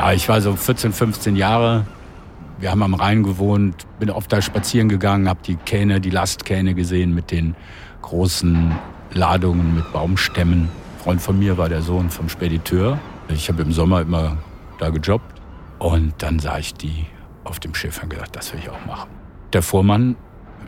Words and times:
Ja, 0.00 0.14
ich 0.14 0.30
war 0.30 0.40
so 0.40 0.56
14, 0.56 0.94
15 0.94 1.36
Jahre. 1.36 1.84
Wir 2.58 2.70
haben 2.70 2.82
am 2.82 2.94
Rhein 2.94 3.22
gewohnt, 3.22 3.86
bin 3.98 4.08
oft 4.08 4.32
da 4.32 4.40
spazieren 4.40 4.88
gegangen, 4.88 5.28
habe 5.28 5.40
die 5.44 5.56
Kähne, 5.56 6.00
die 6.00 6.08
Lastkähne 6.08 6.72
gesehen 6.72 7.14
mit 7.14 7.30
den 7.30 7.54
großen 8.00 8.74
Ladungen 9.12 9.74
mit 9.74 9.92
Baumstämmen. 9.92 10.62
Ein 10.62 11.02
Freund 11.04 11.20
von 11.20 11.38
mir 11.38 11.58
war 11.58 11.68
der 11.68 11.82
Sohn 11.82 12.08
vom 12.08 12.30
Spediteur. 12.30 12.98
Ich 13.28 13.50
habe 13.50 13.60
im 13.60 13.72
Sommer 13.72 14.00
immer 14.00 14.38
da 14.78 14.88
gejobbt. 14.88 15.38
Und 15.78 16.14
dann 16.16 16.38
sah 16.38 16.56
ich 16.56 16.72
die 16.72 17.04
auf 17.44 17.60
dem 17.60 17.74
Schiff 17.74 18.02
und 18.02 18.08
gedacht, 18.08 18.34
das 18.34 18.54
will 18.54 18.60
ich 18.60 18.70
auch 18.70 18.86
machen. 18.86 19.10
Der 19.52 19.60
Vormann, 19.60 20.16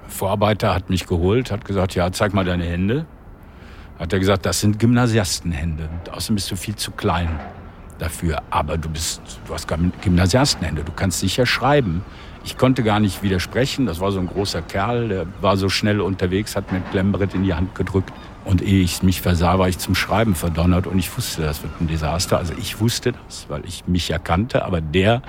Vorarbeiter, 0.09 0.75
hat 0.75 0.91
mich 0.91 1.07
geholt, 1.07 1.51
hat 1.51 1.65
gesagt, 1.65 1.95
ja, 1.95 2.13
zeig 2.13 2.35
mal 2.35 2.45
deine 2.45 2.65
Hände. 2.65 3.07
Hat 3.99 4.13
er 4.13 4.19
gesagt, 4.19 4.45
das 4.45 4.61
sind 4.61 4.79
Gymnasiastenhände. 4.79 5.89
außerdem 6.11 6.35
bist 6.35 6.51
du 6.51 6.57
viel 6.57 6.77
zu 6.77 6.91
klein 6.91 7.41
dafür. 8.03 8.43
Aber 8.51 8.77
du 8.77 8.89
bist, 8.89 9.23
du 9.47 9.55
hast 9.55 9.69
Gymnasiastenhände, 10.03 10.85
du 10.85 10.93
kannst 10.93 11.21
sicher 11.21 11.47
schreiben. 11.47 12.05
Ich 12.45 12.59
konnte 12.59 12.83
gar 12.83 12.99
nicht 12.99 13.23
widersprechen. 13.23 13.87
Das 13.87 14.01
war 14.01 14.11
so 14.11 14.19
ein 14.19 14.27
großer 14.27 14.63
Kerl, 14.63 15.09
der 15.09 15.27
war 15.41 15.57
so 15.57 15.69
schnell 15.69 16.01
unterwegs, 16.01 16.57
hat 16.57 16.73
mir 16.73 16.79
ein 16.79 16.91
Klemmbrett 16.91 17.35
in 17.35 17.45
die 17.45 17.55
Hand 17.55 17.75
gedrückt. 17.75 18.13
Und 18.45 18.61
ehe 18.61 18.83
ich 18.83 19.05
mich 19.05 19.21
versah, 19.21 19.61
war 19.61 19.69
ich 19.69 19.79
zum 19.79 19.95
Schreiben 19.95 20.35
verdonnert 20.35 20.89
und 20.89 20.99
ich 20.99 21.17
wusste, 21.17 21.43
das 21.43 21.63
wird 21.63 21.81
ein 21.81 21.87
Desaster. 21.87 22.39
Also 22.39 22.55
ich 22.59 22.81
wusste 22.81 23.13
das, 23.13 23.47
weil 23.49 23.65
ich 23.65 23.87
mich 23.87 24.09
ja 24.09 24.19
kannte, 24.19 24.65
aber 24.65 24.81
der 24.81 25.23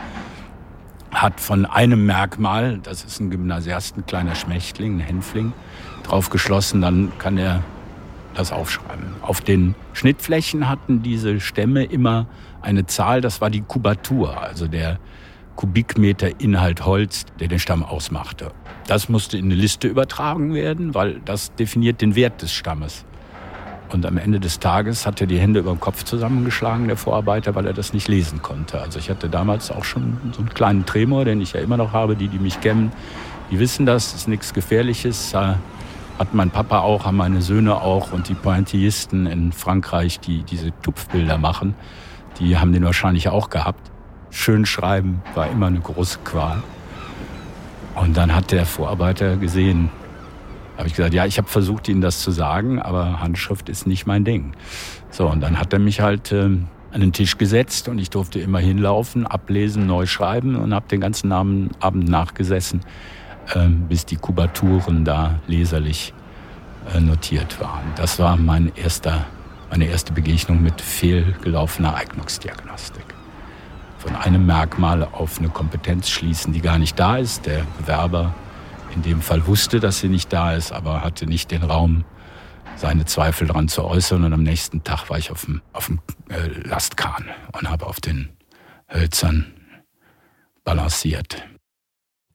hat 1.12 1.40
von 1.40 1.68
einem 1.68 2.08
Merkmal, 2.08 2.80
das 2.82 3.04
ist 3.04 3.20
ein 3.20 3.30
Gymnasiast, 3.30 3.98
ein 3.98 4.06
kleiner 4.08 4.34
Schmächtling, 4.34 4.96
ein 4.96 5.00
Hänfling, 5.00 5.54
drauf 6.02 6.32
geschlossen, 6.32 6.82
dann 6.82 7.12
kann 7.20 7.38
er 7.38 7.62
das 8.34 8.52
aufschreiben. 8.52 9.16
Auf 9.22 9.42
den 9.42 9.76
Schnittflächen 9.94 10.70
hatten 10.70 11.04
diese 11.04 11.40
Stämme 11.40 11.84
immer 11.84 12.28
eine 12.62 12.86
Zahl, 12.86 13.22
das 13.22 13.42
war 13.42 13.50
die 13.50 13.62
Kubatur, 13.62 14.42
also 14.42 14.68
der 14.68 15.00
Kubikmeter 15.56 16.40
Inhalt 16.40 16.86
Holz, 16.86 17.26
der 17.40 17.48
den 17.48 17.60
Stamm 17.60 17.84
ausmachte. 17.84 18.52
Das 18.88 19.08
musste 19.08 19.38
in 19.38 19.46
eine 19.46 19.56
Liste 19.56 19.88
übertragen 19.88 20.54
werden, 20.54 20.96
weil 20.96 21.22
das 21.26 21.54
definiert 21.56 22.02
den 22.02 22.16
Wert 22.16 22.42
des 22.42 22.52
Stammes. 22.52 23.06
Und 23.92 24.08
am 24.08 24.18
Ende 24.18 24.40
des 24.40 24.60
Tages 24.60 25.06
hat 25.06 25.22
er 25.22 25.28
die 25.28 25.38
Hände 25.38 25.60
über 25.60 25.72
den 25.72 25.80
Kopf 25.80 26.04
zusammengeschlagen, 26.04 26.88
der 26.88 26.98
Vorarbeiter, 26.98 27.54
weil 27.54 27.68
er 27.68 27.74
das 27.74 27.94
nicht 27.94 28.08
lesen 28.08 28.42
konnte. 28.42 28.82
Also 28.82 28.98
ich 28.98 29.10
hatte 29.12 29.30
damals 29.30 29.70
auch 29.70 29.84
schon 29.84 30.18
so 30.32 30.40
einen 30.40 30.50
kleinen 30.50 30.86
Tremor, 30.88 31.26
den 31.26 31.40
ich 31.42 31.54
ja 31.54 31.62
immer 31.62 31.78
noch 31.78 31.94
habe. 31.94 32.16
Die, 32.16 32.28
die 32.28 32.40
mich 32.40 32.60
kennen, 32.60 32.92
die 33.52 33.60
wissen 33.60 33.86
das, 33.86 34.16
ist 34.16 34.28
nichts 34.28 34.54
Gefährliches. 34.54 35.36
Hat 36.20 36.34
mein 36.34 36.52
Papa 36.52 36.80
auch, 36.80 37.06
haben 37.06 37.18
meine 37.18 37.42
Söhne 37.42 37.82
auch 37.82 38.14
und 38.14 38.30
die 38.30 38.36
Pointillisten 38.36 39.26
in 39.26 39.52
Frankreich, 39.52 40.20
die 40.20 40.44
diese 40.44 40.72
Tupfbilder 40.82 41.38
machen, 41.38 41.76
die 42.40 42.58
haben 42.58 42.72
den 42.72 42.84
wahrscheinlich 42.84 43.30
auch 43.30 43.50
gehabt. 43.50 43.92
Schön 44.30 44.66
schreiben 44.66 45.22
war 45.36 45.50
immer 45.50 45.68
eine 45.68 45.80
große 45.80 46.20
Qual. 46.24 46.62
Und 47.96 48.18
dann 48.18 48.36
hat 48.36 48.52
der 48.52 48.66
Vorarbeiter 48.66 49.38
gesehen, 49.38 49.90
habe 50.78 50.88
ich 50.88 50.96
gesagt, 50.96 51.14
ja, 51.14 51.26
ich 51.26 51.38
habe 51.38 51.48
versucht, 51.48 51.88
Ihnen 51.88 52.02
das 52.02 52.22
zu 52.22 52.32
sagen, 52.32 52.82
aber 52.82 53.20
Handschrift 53.20 53.70
ist 53.70 53.86
nicht 53.86 54.06
mein 54.08 54.26
Ding. 54.26 54.54
So, 55.12 55.28
und 55.28 55.42
dann 55.42 55.60
hat 55.60 55.74
er 55.74 55.80
mich 55.80 56.02
halt 56.02 56.32
äh, 56.32 56.46
an 56.94 57.02
den 57.02 57.14
Tisch 57.14 57.38
gesetzt 57.38 57.88
und 57.88 58.00
ich 58.00 58.10
durfte 58.10 58.40
immer 58.40 58.60
hinlaufen, 58.60 59.28
ablesen, 59.28 59.86
neu 59.86 60.06
schreiben 60.06 60.56
und 60.56 60.74
habe 60.74 60.88
den 60.88 61.02
ganzen 61.02 61.32
Abend 61.32 62.10
nachgesessen, 62.10 62.82
bis 63.90 64.06
die 64.06 64.16
Kubaturen 64.16 65.06
da 65.06 65.40
leserlich 65.48 66.14
äh, 66.94 67.00
notiert 67.00 67.60
waren. 67.60 67.84
Das 67.96 68.20
war 68.20 68.38
mein 68.38 68.72
erster, 68.76 69.26
meine 69.70 69.86
erste 69.86 70.14
Begegnung 70.14 70.62
mit 70.62 70.82
fehlgelaufener 70.82 71.96
Eignungsdiagnostik 71.96 73.14
von 74.04 74.18
einem 74.18 74.46
Merkmal 74.46 75.04
auf 75.04 75.40
eine 75.40 75.48
Kompetenz 75.48 76.10
schließen, 76.10 76.52
die 76.52 76.60
gar 76.60 76.78
nicht 76.78 77.00
da 77.00 77.18
ist. 77.18 77.46
Der 77.46 77.64
Bewerber 77.78 78.34
in 78.94 79.02
dem 79.02 79.22
Fall 79.22 79.48
wusste, 79.48 79.80
dass 79.80 80.00
sie 80.00 80.10
nicht 80.10 80.34
da 80.34 80.54
ist, 80.54 80.74
aber 80.74 81.02
hatte 81.02 81.26
nicht 81.26 81.52
den 81.52 81.64
Raum, 81.64 82.04
seine 82.76 83.06
Zweifel 83.06 83.48
daran 83.48 83.70
zu 83.70 83.84
äußern. 83.86 84.26
Und 84.26 84.34
am 84.34 84.44
nächsten 84.44 84.84
Tag 84.84 85.10
war 85.10 85.18
ich 85.18 85.32
auf 85.32 85.46
dem, 85.46 85.62
auf 85.72 85.88
dem 85.88 86.00
äh, 86.30 86.48
Lastkahn 86.68 87.30
und 87.54 87.70
habe 87.70 87.88
auf 87.88 88.02
den 88.02 88.30
Hölzern 88.94 89.54
balanciert. 90.66 91.46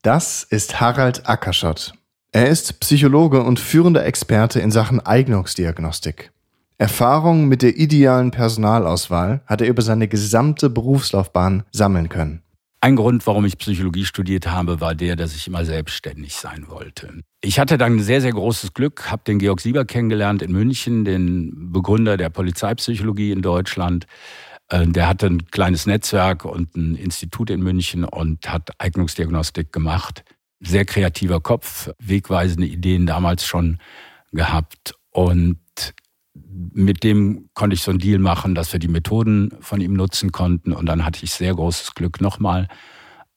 Das 0.08 0.42
ist 0.42 0.80
Harald 0.80 1.28
Ackerschott. 1.28 1.92
Er 2.32 2.48
ist 2.48 2.80
Psychologe 2.80 3.42
und 3.42 3.60
führender 3.60 4.06
Experte 4.06 4.58
in 4.58 4.70
Sachen 4.70 5.00
Eignungsdiagnostik. 5.00 6.32
Erfahrung 6.78 7.46
mit 7.46 7.60
der 7.60 7.76
idealen 7.76 8.30
Personalauswahl 8.30 9.42
hat 9.44 9.60
er 9.60 9.68
über 9.68 9.82
seine 9.82 10.08
gesamte 10.08 10.70
Berufslaufbahn 10.70 11.64
sammeln 11.72 12.08
können. 12.08 12.42
Ein 12.80 12.96
Grund, 12.96 13.26
warum 13.26 13.44
ich 13.44 13.58
Psychologie 13.58 14.06
studiert 14.06 14.50
habe, 14.50 14.80
war 14.80 14.94
der, 14.94 15.14
dass 15.14 15.34
ich 15.36 15.46
immer 15.46 15.66
selbstständig 15.66 16.36
sein 16.36 16.68
wollte. 16.68 17.12
Ich 17.42 17.58
hatte 17.58 17.76
dann 17.76 18.00
sehr, 18.00 18.22
sehr 18.22 18.32
großes 18.32 18.72
Glück, 18.72 19.10
habe 19.10 19.24
den 19.26 19.38
Georg 19.38 19.60
Sieber 19.60 19.84
kennengelernt 19.84 20.40
in 20.40 20.52
München, 20.52 21.04
den 21.04 21.70
Begründer 21.70 22.16
der 22.16 22.30
Polizeipsychologie 22.30 23.32
in 23.32 23.42
Deutschland. 23.42 24.06
Äh, 24.68 24.86
der 24.86 25.08
hatte 25.08 25.26
ein 25.26 25.46
kleines 25.50 25.86
Netzwerk 25.86 26.44
und 26.44 26.76
ein 26.76 26.94
Institut 26.94 27.50
in 27.50 27.62
München 27.62 28.04
und 28.04 28.50
hat 28.50 28.70
Eignungsdiagnostik 28.78 29.72
gemacht. 29.72 30.24
Sehr 30.60 30.84
kreativer 30.84 31.40
Kopf, 31.40 31.90
wegweisende 31.98 32.66
Ideen 32.66 33.06
damals 33.06 33.44
schon 33.44 33.78
gehabt. 34.32 34.94
Und 35.10 35.58
mit 36.34 37.04
dem 37.04 37.48
konnte 37.54 37.74
ich 37.74 37.82
so 37.82 37.90
einen 37.90 38.00
Deal 38.00 38.18
machen, 38.18 38.54
dass 38.54 38.72
wir 38.72 38.80
die 38.80 38.88
Methoden 38.88 39.50
von 39.60 39.80
ihm 39.80 39.94
nutzen 39.94 40.32
konnten. 40.32 40.72
Und 40.72 40.86
dann 40.86 41.04
hatte 41.04 41.24
ich 41.24 41.32
sehr 41.32 41.54
großes 41.54 41.94
Glück 41.94 42.20
nochmal, 42.20 42.68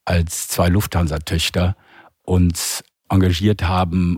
als 0.06 0.48
zwei 0.48 0.68
Lufthansa-Töchter 0.68 1.76
uns 2.24 2.84
engagiert 3.10 3.64
haben 3.64 4.18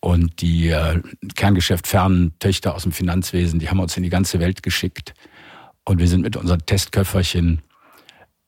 und 0.00 0.40
die 0.40 0.68
äh, 0.68 1.02
Kerngeschäft 1.34 1.86
fernen 1.86 2.38
Töchter 2.38 2.74
aus 2.74 2.82
dem 2.84 2.92
Finanzwesen, 2.92 3.58
die 3.58 3.68
haben 3.68 3.80
uns 3.80 3.96
in 3.96 4.02
die 4.02 4.10
ganze 4.10 4.38
Welt 4.38 4.62
geschickt. 4.62 5.14
Und 5.88 6.00
wir 6.00 6.08
sind 6.08 6.22
mit 6.22 6.36
unseren 6.36 6.66
Testköfferchen 6.66 7.62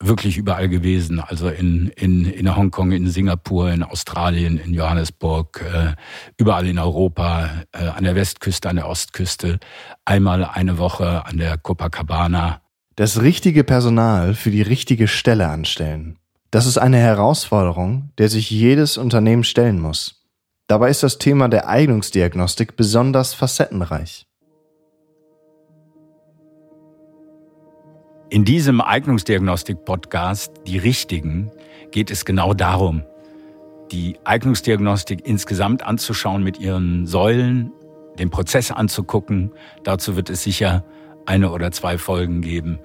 wirklich 0.00 0.36
überall 0.36 0.68
gewesen. 0.68 1.20
Also 1.20 1.48
in, 1.48 1.88
in, 1.96 2.24
in 2.24 2.54
Hongkong, 2.54 2.92
in 2.92 3.08
Singapur, 3.08 3.70
in 3.70 3.82
Australien, 3.82 4.58
in 4.58 4.74
Johannesburg, 4.74 5.62
äh, 5.62 5.94
überall 6.36 6.66
in 6.66 6.78
Europa, 6.78 7.48
äh, 7.72 7.86
an 7.86 8.04
der 8.04 8.14
Westküste, 8.14 8.68
an 8.68 8.76
der 8.76 8.88
Ostküste, 8.88 9.58
einmal 10.04 10.44
eine 10.44 10.78
Woche 10.78 11.24
an 11.26 11.38
der 11.38 11.58
Copacabana. 11.58 12.60
Das 12.96 13.22
richtige 13.22 13.64
Personal 13.64 14.34
für 14.34 14.50
die 14.50 14.62
richtige 14.62 15.08
Stelle 15.08 15.48
anstellen. 15.48 16.18
Das 16.50 16.66
ist 16.66 16.78
eine 16.78 16.98
Herausforderung, 16.98 18.10
der 18.18 18.28
sich 18.28 18.50
jedes 18.50 18.96
Unternehmen 18.96 19.44
stellen 19.44 19.80
muss. 19.80 20.22
Dabei 20.66 20.90
ist 20.90 21.02
das 21.02 21.18
Thema 21.18 21.48
der 21.48 21.68
Eignungsdiagnostik 21.68 22.76
besonders 22.76 23.34
facettenreich. 23.34 24.27
In 28.30 28.44
diesem 28.44 28.82
Eignungsdiagnostik-Podcast, 28.82 30.52
die 30.66 30.76
richtigen, 30.76 31.50
geht 31.90 32.10
es 32.10 32.26
genau 32.26 32.52
darum, 32.52 33.02
die 33.90 34.18
Eignungsdiagnostik 34.22 35.26
insgesamt 35.26 35.82
anzuschauen 35.82 36.42
mit 36.42 36.60
ihren 36.60 37.06
Säulen, 37.06 37.72
den 38.18 38.28
Prozess 38.28 38.70
anzugucken. 38.70 39.52
Dazu 39.82 40.14
wird 40.14 40.28
es 40.28 40.42
sicher 40.42 40.84
eine 41.24 41.50
oder 41.50 41.70
zwei 41.70 41.96
Folgen 41.96 42.42
geben. 42.42 42.80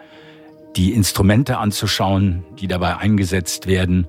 Die 0.77 0.93
Instrumente 0.93 1.57
anzuschauen, 1.57 2.45
die 2.57 2.69
dabei 2.69 2.95
eingesetzt 2.95 3.67
werden 3.67 4.07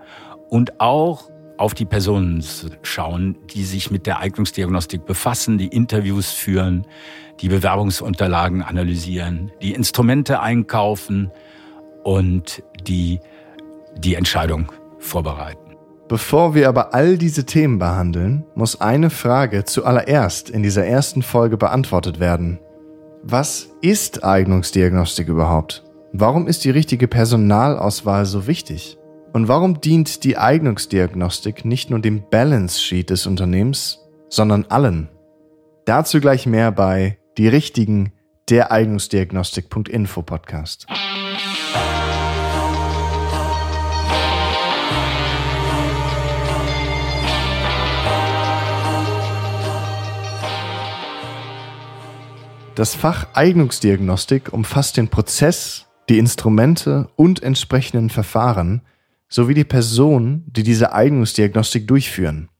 und 0.50 0.80
auch 0.80 1.30
auf 1.64 1.72
die 1.72 1.86
Personen 1.86 2.44
schauen, 2.82 3.36
die 3.54 3.64
sich 3.64 3.90
mit 3.90 4.06
der 4.06 4.20
Eignungsdiagnostik 4.20 5.06
befassen, 5.06 5.56
die 5.56 5.68
Interviews 5.68 6.30
führen, 6.30 6.86
die 7.40 7.48
Bewerbungsunterlagen 7.48 8.60
analysieren, 8.60 9.50
die 9.62 9.72
Instrumente 9.72 10.40
einkaufen 10.40 11.30
und 12.02 12.62
die 12.86 13.18
die 13.96 14.14
Entscheidung 14.14 14.72
vorbereiten. 14.98 15.76
Bevor 16.06 16.54
wir 16.54 16.68
aber 16.68 16.92
all 16.92 17.16
diese 17.16 17.46
Themen 17.46 17.78
behandeln, 17.78 18.44
muss 18.54 18.82
eine 18.82 19.08
Frage 19.08 19.64
zuallererst 19.64 20.50
in 20.50 20.62
dieser 20.62 20.84
ersten 20.84 21.22
Folge 21.22 21.56
beantwortet 21.56 22.20
werden. 22.20 22.58
Was 23.22 23.70
ist 23.80 24.22
Eignungsdiagnostik 24.22 25.28
überhaupt? 25.28 25.82
Warum 26.12 26.46
ist 26.46 26.66
die 26.66 26.70
richtige 26.70 27.08
Personalauswahl 27.08 28.26
so 28.26 28.46
wichtig? 28.46 28.98
Und 29.34 29.48
warum 29.48 29.80
dient 29.80 30.22
die 30.22 30.38
Eignungsdiagnostik 30.38 31.64
nicht 31.64 31.90
nur 31.90 31.98
dem 31.98 32.22
Balance 32.30 32.80
Sheet 32.80 33.10
des 33.10 33.26
Unternehmens, 33.26 33.98
sondern 34.28 34.64
allen? 34.66 35.08
Dazu 35.86 36.20
gleich 36.20 36.46
mehr 36.46 36.70
bei 36.70 37.18
Die 37.36 37.48
Richtigen, 37.48 38.12
der 38.48 38.70
Eignungsdiagnostik.info 38.70 40.22
Podcast. 40.22 40.86
Das 52.76 52.94
Fach 52.94 53.26
Eignungsdiagnostik 53.34 54.52
umfasst 54.52 54.96
den 54.96 55.08
Prozess 55.08 55.86
die 56.08 56.18
Instrumente 56.18 57.08
und 57.16 57.42
entsprechenden 57.42 58.10
Verfahren 58.10 58.82
sowie 59.34 59.54
die 59.54 59.64
Personen, 59.64 60.44
die 60.46 60.62
diese 60.62 60.92
Eignungsdiagnostik 60.92 61.88
durchführen. 61.88 62.50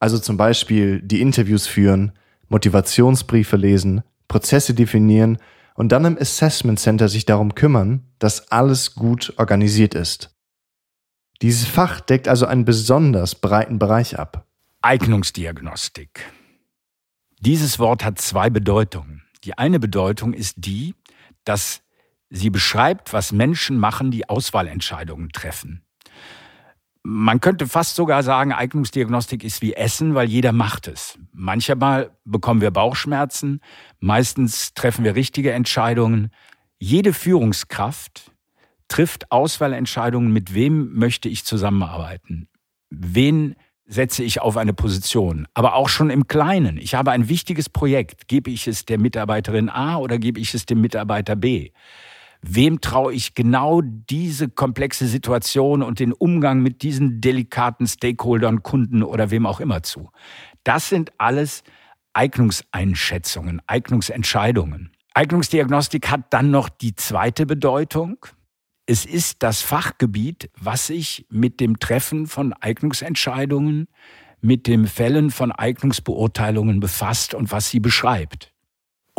Also 0.00 0.18
zum 0.18 0.36
Beispiel 0.36 1.00
die 1.00 1.22
Interviews 1.22 1.66
führen, 1.66 2.12
Motivationsbriefe 2.50 3.56
lesen, 3.56 4.02
Prozesse 4.28 4.74
definieren 4.74 5.38
und 5.76 5.92
dann 5.92 6.04
im 6.04 6.18
Assessment 6.18 6.78
Center 6.78 7.08
sich 7.08 7.24
darum 7.24 7.54
kümmern, 7.54 8.04
dass 8.18 8.52
alles 8.52 8.94
gut 8.94 9.32
organisiert 9.38 9.94
ist. 9.94 10.36
Dieses 11.40 11.66
Fach 11.66 12.00
deckt 12.00 12.28
also 12.28 12.44
einen 12.44 12.66
besonders 12.66 13.34
breiten 13.34 13.78
Bereich 13.78 14.18
ab. 14.18 14.46
Eignungsdiagnostik. 14.82 16.30
Dieses 17.40 17.78
Wort 17.78 18.04
hat 18.04 18.20
zwei 18.20 18.50
Bedeutungen. 18.50 19.22
Die 19.44 19.56
eine 19.56 19.80
Bedeutung 19.80 20.34
ist 20.34 20.56
die, 20.58 20.94
dass 21.44 21.80
sie 22.28 22.50
beschreibt, 22.50 23.14
was 23.14 23.32
Menschen 23.32 23.78
machen, 23.78 24.10
die 24.10 24.28
Auswahlentscheidungen 24.28 25.30
treffen. 25.30 25.82
Man 27.02 27.40
könnte 27.40 27.66
fast 27.66 27.96
sogar 27.96 28.22
sagen, 28.22 28.52
Eignungsdiagnostik 28.52 29.42
ist 29.42 29.62
wie 29.62 29.72
Essen, 29.72 30.14
weil 30.14 30.28
jeder 30.28 30.52
macht 30.52 30.86
es. 30.86 31.18
Manchmal 31.32 32.10
bekommen 32.24 32.60
wir 32.60 32.70
Bauchschmerzen, 32.70 33.60
meistens 34.00 34.74
treffen 34.74 35.04
wir 35.04 35.14
richtige 35.14 35.52
Entscheidungen. 35.52 36.30
Jede 36.78 37.14
Führungskraft 37.14 38.30
trifft 38.88 39.30
Auswahlentscheidungen, 39.32 40.30
mit 40.32 40.52
wem 40.52 40.92
möchte 40.94 41.28
ich 41.28 41.44
zusammenarbeiten, 41.44 42.48
wen 42.90 43.56
setze 43.86 44.22
ich 44.22 44.40
auf 44.40 44.56
eine 44.56 44.72
Position, 44.72 45.48
aber 45.52 45.74
auch 45.74 45.88
schon 45.88 46.10
im 46.10 46.28
Kleinen. 46.28 46.76
Ich 46.76 46.94
habe 46.94 47.10
ein 47.10 47.28
wichtiges 47.28 47.68
Projekt. 47.68 48.28
Gebe 48.28 48.50
ich 48.50 48.68
es 48.68 48.84
der 48.84 48.98
Mitarbeiterin 48.98 49.68
A 49.68 49.96
oder 49.96 50.18
gebe 50.18 50.38
ich 50.38 50.54
es 50.54 50.64
dem 50.64 50.80
Mitarbeiter 50.80 51.34
B? 51.34 51.72
Wem 52.42 52.80
traue 52.80 53.12
ich 53.12 53.34
genau 53.34 53.82
diese 53.82 54.48
komplexe 54.48 55.06
Situation 55.06 55.82
und 55.82 56.00
den 56.00 56.12
Umgang 56.12 56.62
mit 56.62 56.82
diesen 56.82 57.20
delikaten 57.20 57.86
Stakeholdern, 57.86 58.62
Kunden 58.62 59.02
oder 59.02 59.30
wem 59.30 59.44
auch 59.46 59.60
immer 59.60 59.82
zu? 59.82 60.10
Das 60.64 60.88
sind 60.88 61.12
alles 61.18 61.62
Eignungseinschätzungen, 62.14 63.60
Eignungsentscheidungen. 63.66 64.90
Eignungsdiagnostik 65.14 66.10
hat 66.10 66.32
dann 66.32 66.50
noch 66.50 66.68
die 66.68 66.94
zweite 66.94 67.44
Bedeutung. 67.44 68.24
Es 68.86 69.04
ist 69.04 69.42
das 69.42 69.60
Fachgebiet, 69.60 70.50
was 70.58 70.86
sich 70.86 71.26
mit 71.30 71.60
dem 71.60 71.78
Treffen 71.78 72.26
von 72.26 72.52
Eignungsentscheidungen, 72.54 73.88
mit 74.40 74.66
dem 74.66 74.86
Fällen 74.86 75.30
von 75.30 75.52
Eignungsbeurteilungen 75.52 76.80
befasst 76.80 77.34
und 77.34 77.52
was 77.52 77.68
sie 77.68 77.80
beschreibt. 77.80 78.49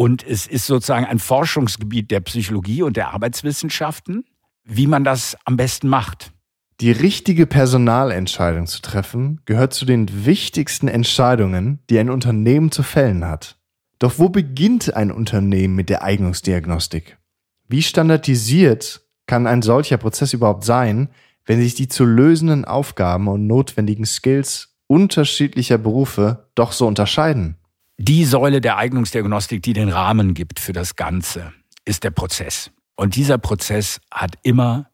Und 0.01 0.25
es 0.25 0.47
ist 0.47 0.65
sozusagen 0.65 1.05
ein 1.05 1.19
Forschungsgebiet 1.19 2.09
der 2.09 2.21
Psychologie 2.21 2.81
und 2.81 2.97
der 2.97 3.13
Arbeitswissenschaften, 3.13 4.25
wie 4.63 4.87
man 4.87 5.03
das 5.03 5.37
am 5.45 5.57
besten 5.57 5.89
macht. 5.89 6.31
Die 6.79 6.89
richtige 6.89 7.45
Personalentscheidung 7.45 8.65
zu 8.65 8.81
treffen, 8.81 9.41
gehört 9.45 9.75
zu 9.75 9.85
den 9.85 10.25
wichtigsten 10.25 10.87
Entscheidungen, 10.87 11.83
die 11.91 11.99
ein 11.99 12.09
Unternehmen 12.09 12.71
zu 12.71 12.81
fällen 12.81 13.25
hat. 13.25 13.59
Doch 13.99 14.17
wo 14.17 14.29
beginnt 14.29 14.91
ein 14.95 15.11
Unternehmen 15.11 15.75
mit 15.75 15.91
der 15.91 16.03
Eignungsdiagnostik? 16.03 17.19
Wie 17.67 17.83
standardisiert 17.83 19.01
kann 19.27 19.45
ein 19.45 19.61
solcher 19.61 19.97
Prozess 19.97 20.33
überhaupt 20.33 20.63
sein, 20.63 21.09
wenn 21.45 21.61
sich 21.61 21.75
die 21.75 21.89
zu 21.89 22.05
lösenden 22.05 22.65
Aufgaben 22.65 23.27
und 23.27 23.45
notwendigen 23.45 24.07
Skills 24.07 24.79
unterschiedlicher 24.87 25.77
Berufe 25.77 26.49
doch 26.55 26.71
so 26.71 26.87
unterscheiden? 26.87 27.60
Die 28.03 28.25
Säule 28.25 28.61
der 28.61 28.77
Eignungsdiagnostik, 28.77 29.61
die 29.61 29.73
den 29.73 29.89
Rahmen 29.89 30.33
gibt 30.33 30.59
für 30.59 30.73
das 30.73 30.95
Ganze, 30.95 31.53
ist 31.85 32.03
der 32.03 32.09
Prozess. 32.09 32.71
Und 32.95 33.15
dieser 33.15 33.37
Prozess 33.37 34.01
hat 34.09 34.39
immer, 34.41 34.89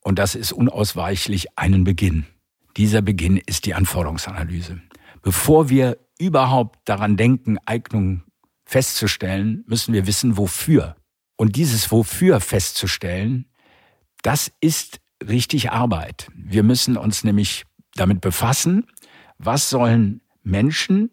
und 0.00 0.18
das 0.18 0.34
ist 0.34 0.52
unausweichlich, 0.52 1.58
einen 1.58 1.84
Beginn. 1.84 2.24
Dieser 2.78 3.02
Beginn 3.02 3.36
ist 3.36 3.66
die 3.66 3.74
Anforderungsanalyse. 3.74 4.80
Bevor 5.20 5.68
wir 5.68 5.98
überhaupt 6.18 6.78
daran 6.88 7.18
denken, 7.18 7.58
Eignung 7.66 8.22
festzustellen, 8.64 9.62
müssen 9.66 9.92
wir 9.92 10.06
wissen, 10.06 10.38
wofür. 10.38 10.96
Und 11.36 11.54
dieses 11.54 11.90
Wofür 11.90 12.40
festzustellen, 12.40 13.44
das 14.22 14.50
ist 14.62 15.00
richtig 15.22 15.70
Arbeit. 15.70 16.30
Wir 16.34 16.62
müssen 16.62 16.96
uns 16.96 17.24
nämlich 17.24 17.66
damit 17.94 18.22
befassen, 18.22 18.86
was 19.36 19.68
sollen 19.68 20.22
Menschen, 20.42 21.10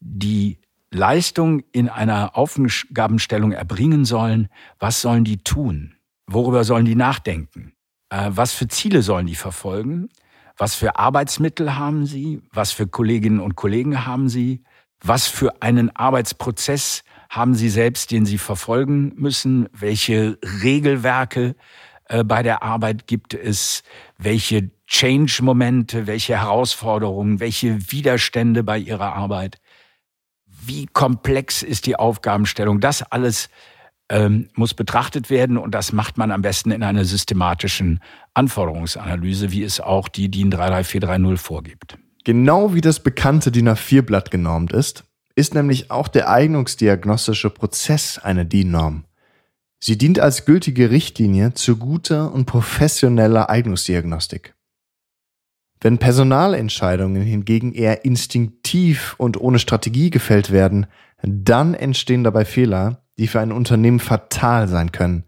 die 0.00 0.59
Leistung 0.90 1.62
in 1.72 1.88
einer 1.88 2.36
Aufgabenstellung 2.36 3.52
erbringen 3.52 4.04
sollen, 4.04 4.48
was 4.78 5.00
sollen 5.00 5.24
die 5.24 5.38
tun? 5.38 5.94
Worüber 6.26 6.64
sollen 6.64 6.84
die 6.84 6.96
nachdenken? 6.96 7.72
Äh, 8.10 8.30
was 8.30 8.52
für 8.52 8.68
Ziele 8.68 9.02
sollen 9.02 9.26
die 9.26 9.36
verfolgen? 9.36 10.08
Was 10.56 10.74
für 10.74 10.98
Arbeitsmittel 10.98 11.76
haben 11.76 12.06
sie? 12.06 12.42
Was 12.52 12.72
für 12.72 12.86
Kolleginnen 12.86 13.40
und 13.40 13.56
Kollegen 13.56 14.04
haben 14.04 14.28
sie? 14.28 14.62
Was 15.02 15.26
für 15.26 15.62
einen 15.62 15.94
Arbeitsprozess 15.96 17.04
haben 17.30 17.54
sie 17.54 17.70
selbst, 17.70 18.10
den 18.10 18.26
sie 18.26 18.38
verfolgen 18.38 19.12
müssen? 19.16 19.68
Welche 19.72 20.38
Regelwerke 20.62 21.54
äh, 22.06 22.24
bei 22.24 22.42
der 22.42 22.62
Arbeit 22.62 23.06
gibt 23.06 23.32
es, 23.32 23.82
welche 24.18 24.70
Change-Momente, 24.86 26.08
welche 26.08 26.36
Herausforderungen, 26.36 27.38
welche 27.38 27.92
Widerstände 27.92 28.64
bei 28.64 28.76
ihrer 28.76 29.14
Arbeit, 29.14 29.60
wie 30.64 30.86
komplex 30.86 31.62
ist 31.62 31.86
die 31.86 31.96
Aufgabenstellung, 31.96 32.80
das 32.80 33.02
alles 33.02 33.48
ähm, 34.10 34.48
muss 34.54 34.74
betrachtet 34.74 35.30
werden 35.30 35.56
und 35.56 35.74
das 35.74 35.92
macht 35.92 36.18
man 36.18 36.30
am 36.32 36.42
besten 36.42 36.70
in 36.72 36.82
einer 36.82 37.04
systematischen 37.04 38.00
Anforderungsanalyse, 38.34 39.52
wie 39.52 39.62
es 39.62 39.80
auch 39.80 40.08
die 40.08 40.30
DIN 40.30 40.50
33430 40.50 41.40
vorgibt. 41.40 41.98
Genau 42.24 42.74
wie 42.74 42.80
das 42.80 43.00
bekannte 43.00 43.50
DIN 43.50 43.68
A4-Blatt 43.68 44.30
genormt 44.30 44.72
ist, 44.72 45.04
ist 45.36 45.54
nämlich 45.54 45.90
auch 45.90 46.08
der 46.08 46.28
eignungsdiagnostische 46.28 47.50
Prozess 47.50 48.18
eine 48.18 48.44
DIN-Norm. 48.44 49.04
Sie 49.78 49.96
dient 49.96 50.18
als 50.18 50.44
gültige 50.44 50.90
Richtlinie 50.90 51.54
zu 51.54 51.78
guter 51.78 52.32
und 52.32 52.44
professioneller 52.44 53.48
Eignungsdiagnostik. 53.48 54.54
Wenn 55.80 55.98
Personalentscheidungen 55.98 57.22
hingegen 57.22 57.72
eher 57.72 58.04
instinktiv 58.04 59.14
und 59.16 59.40
ohne 59.40 59.58
Strategie 59.58 60.10
gefällt 60.10 60.50
werden, 60.50 60.86
dann 61.22 61.74
entstehen 61.74 62.22
dabei 62.22 62.44
Fehler, 62.44 63.02
die 63.18 63.26
für 63.26 63.40
ein 63.40 63.52
Unternehmen 63.52 63.98
fatal 63.98 64.68
sein 64.68 64.92
können. 64.92 65.24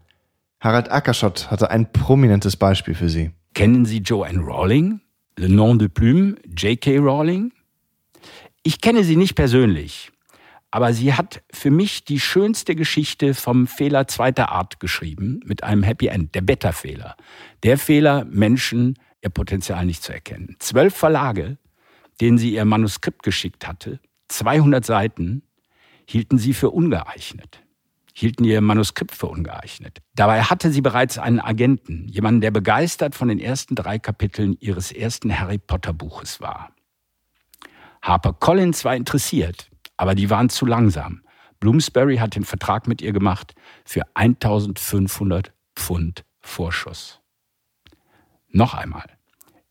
Harald 0.59 0.91
Ackerschott 0.91 1.49
hatte 1.49 1.71
ein 1.71 1.91
prominentes 1.91 2.55
Beispiel 2.55 2.93
für 2.93 3.09
Sie. 3.09 3.31
Kennen 3.53 3.85
Sie 3.85 3.97
Joanne 3.97 4.39
Rowling? 4.39 5.01
Le 5.37 5.49
nom 5.49 5.79
de 5.79 5.87
plume, 5.87 6.35
J.K. 6.55 6.99
Rowling? 6.99 7.51
Ich 8.61 8.79
kenne 8.81 9.03
sie 9.03 9.15
nicht 9.15 9.35
persönlich. 9.35 10.11
Aber 10.71 10.93
sie 10.93 11.13
hat 11.13 11.43
für 11.51 11.69
mich 11.69 12.05
die 12.05 12.19
schönste 12.19 12.75
Geschichte 12.75 13.33
vom 13.33 13.67
Fehler 13.67 14.07
zweiter 14.07 14.49
Art 14.51 14.79
geschrieben, 14.79 15.39
mit 15.45 15.63
einem 15.63 15.83
Happy 15.83 16.07
End, 16.07 16.33
der 16.33 16.41
Beta-Fehler. 16.41 17.15
Der 17.63 17.77
Fehler, 17.77 18.25
Menschen 18.25 18.97
ihr 19.23 19.29
Potenzial 19.29 19.85
nicht 19.85 20.03
zu 20.03 20.13
erkennen. 20.13 20.55
Zwölf 20.59 20.95
Verlage, 20.95 21.57
denen 22.21 22.37
sie 22.37 22.53
ihr 22.53 22.65
Manuskript 22.65 23.23
geschickt 23.23 23.67
hatte, 23.67 23.99
200 24.27 24.85
Seiten, 24.85 25.43
hielten 26.07 26.37
sie 26.37 26.53
für 26.53 26.69
ungeeignet, 26.69 27.63
hielten 28.13 28.43
ihr 28.43 28.61
Manuskript 28.61 29.15
für 29.15 29.27
ungeeignet. 29.27 30.01
Dabei 30.15 30.43
hatte 30.43 30.71
sie 30.71 30.81
bereits 30.81 31.17
einen 31.17 31.39
Agenten, 31.39 32.07
jemanden, 32.07 32.41
der 32.41 32.51
begeistert 32.51 33.15
von 33.15 33.27
den 33.27 33.39
ersten 33.39 33.75
drei 33.75 33.99
Kapiteln 33.99 34.57
ihres 34.59 34.91
ersten 34.91 35.37
Harry 35.37 35.57
Potter 35.57 35.93
Buches 35.93 36.41
war. 36.41 36.71
Harper 38.01 38.33
Collins 38.33 38.83
war 38.83 38.95
interessiert, 38.95 39.69
aber 39.95 40.13
die 40.13 40.29
waren 40.29 40.49
zu 40.49 40.65
langsam. 40.65 41.21
Bloomsbury 41.59 42.17
hat 42.17 42.35
den 42.35 42.43
Vertrag 42.43 42.87
mit 42.87 43.01
ihr 43.01 43.13
gemacht 43.13 43.53
für 43.85 44.01
1500 44.15 45.53
Pfund 45.75 46.25
Vorschuss. 46.41 47.21
Noch 48.49 48.73
einmal, 48.73 49.12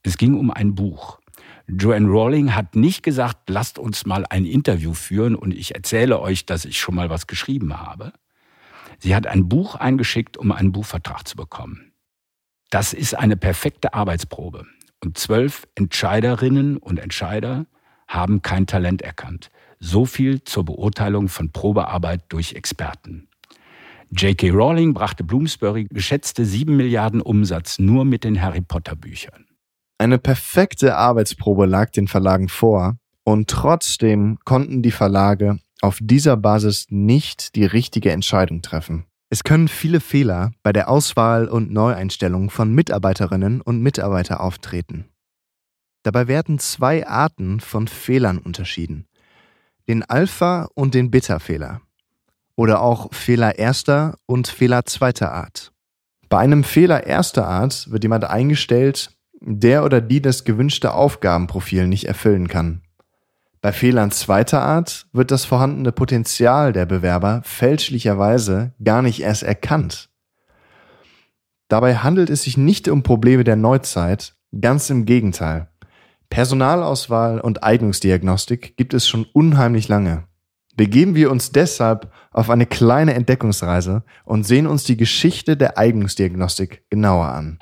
es 0.03 0.17
ging 0.17 0.35
um 0.35 0.51
ein 0.51 0.75
Buch. 0.75 1.19
Joanne 1.67 2.09
Rowling 2.09 2.53
hat 2.53 2.75
nicht 2.75 3.03
gesagt, 3.03 3.49
lasst 3.49 3.79
uns 3.79 4.05
mal 4.05 4.25
ein 4.29 4.45
Interview 4.45 4.93
führen 4.93 5.35
und 5.35 5.53
ich 5.53 5.73
erzähle 5.73 6.19
euch, 6.19 6.45
dass 6.45 6.65
ich 6.65 6.77
schon 6.77 6.95
mal 6.95 7.09
was 7.09 7.25
geschrieben 7.25 7.79
habe. 7.79 8.11
Sie 8.99 9.15
hat 9.15 9.27
ein 9.27 9.47
Buch 9.47 9.75
eingeschickt, 9.75 10.37
um 10.37 10.51
einen 10.51 10.73
Buchvertrag 10.73 11.27
zu 11.27 11.37
bekommen. 11.37 11.93
Das 12.69 12.91
ist 12.91 13.15
eine 13.17 13.37
perfekte 13.37 13.93
Arbeitsprobe. 13.93 14.65
Und 15.01 15.17
zwölf 15.17 15.67
Entscheiderinnen 15.75 16.77
und 16.77 16.99
Entscheider 16.99 17.65
haben 18.07 18.41
kein 18.41 18.67
Talent 18.67 19.01
erkannt. 19.01 19.49
So 19.79 20.05
viel 20.05 20.43
zur 20.43 20.65
Beurteilung 20.65 21.29
von 21.29 21.51
Probearbeit 21.51 22.23
durch 22.29 22.53
Experten. 22.53 23.27
J.K. 24.11 24.51
Rowling 24.51 24.93
brachte 24.93 25.23
Bloomsbury 25.23 25.87
geschätzte 25.89 26.45
7 26.45 26.75
Milliarden 26.75 27.21
Umsatz 27.21 27.79
nur 27.79 28.05
mit 28.05 28.23
den 28.23 28.41
Harry 28.41 28.61
Potter 28.61 28.95
Büchern. 28.95 29.45
Eine 30.03 30.19
perfekte 30.19 30.97
Arbeitsprobe 30.97 31.65
lag 31.65 31.91
den 31.91 32.09
Verlagen 32.09 32.49
vor 32.49 32.97
und 33.23 33.49
trotzdem 33.49 34.37
konnten 34.43 34.81
die 34.81 34.91
Verlage 34.91 35.59
auf 35.79 35.99
dieser 36.01 36.35
Basis 36.35 36.87
nicht 36.89 37.55
die 37.55 37.63
richtige 37.63 38.11
Entscheidung 38.11 38.61
treffen. 38.61 39.05
Es 39.29 39.45
können 39.45 39.69
viele 39.69 40.01
Fehler 40.01 40.51
bei 40.61 40.73
der 40.73 40.89
Auswahl 40.89 41.47
und 41.47 41.71
Neueinstellung 41.71 42.49
von 42.49 42.75
Mitarbeiterinnen 42.75 43.61
und 43.61 43.81
Mitarbeitern 43.81 44.39
auftreten. 44.39 45.05
Dabei 46.03 46.27
werden 46.27 46.59
zwei 46.59 47.07
Arten 47.07 47.61
von 47.61 47.87
Fehlern 47.87 48.39
unterschieden. 48.39 49.07
Den 49.87 50.03
Alpha- 50.03 50.67
und 50.75 50.95
den 50.95 51.11
Beta-Fehler. 51.11 51.79
Oder 52.57 52.81
auch 52.81 53.13
Fehler 53.13 53.57
erster 53.57 54.17
und 54.25 54.49
Fehler 54.49 54.83
zweiter 54.83 55.31
Art. 55.31 55.71
Bei 56.27 56.39
einem 56.39 56.65
Fehler 56.65 57.07
erster 57.07 57.47
Art 57.47 57.89
wird 57.89 58.03
jemand 58.03 58.25
eingestellt, 58.25 59.15
der 59.45 59.83
oder 59.83 60.01
die 60.01 60.21
das 60.21 60.45
gewünschte 60.45 60.93
Aufgabenprofil 60.93 61.87
nicht 61.87 62.05
erfüllen 62.05 62.47
kann. 62.47 62.81
Bei 63.61 63.71
Fehlern 63.71 64.11
zweiter 64.11 64.61
Art 64.61 65.07
wird 65.13 65.31
das 65.31 65.45
vorhandene 65.45 65.91
Potenzial 65.91 66.73
der 66.73 66.85
Bewerber 66.85 67.41
fälschlicherweise 67.43 68.73
gar 68.83 69.01
nicht 69.01 69.21
erst 69.21 69.43
erkannt. 69.43 70.09
Dabei 71.69 71.95
handelt 71.95 72.29
es 72.29 72.43
sich 72.43 72.57
nicht 72.57 72.87
um 72.87 73.03
Probleme 73.03 73.43
der 73.43 73.55
Neuzeit, 73.55 74.35
ganz 74.59 74.89
im 74.89 75.05
Gegenteil. 75.05 75.69
Personalauswahl 76.29 77.39
und 77.39 77.63
Eignungsdiagnostik 77.63 78.75
gibt 78.75 78.93
es 78.93 79.07
schon 79.07 79.25
unheimlich 79.33 79.87
lange. 79.87 80.25
Begeben 80.75 81.15
wir 81.15 81.31
uns 81.31 81.51
deshalb 81.51 82.11
auf 82.31 82.49
eine 82.49 82.65
kleine 82.65 83.13
Entdeckungsreise 83.13 84.03
und 84.25 84.43
sehen 84.45 84.67
uns 84.67 84.83
die 84.83 84.97
Geschichte 84.97 85.55
der 85.55 85.77
Eignungsdiagnostik 85.77 86.83
genauer 86.89 87.27
an. 87.27 87.59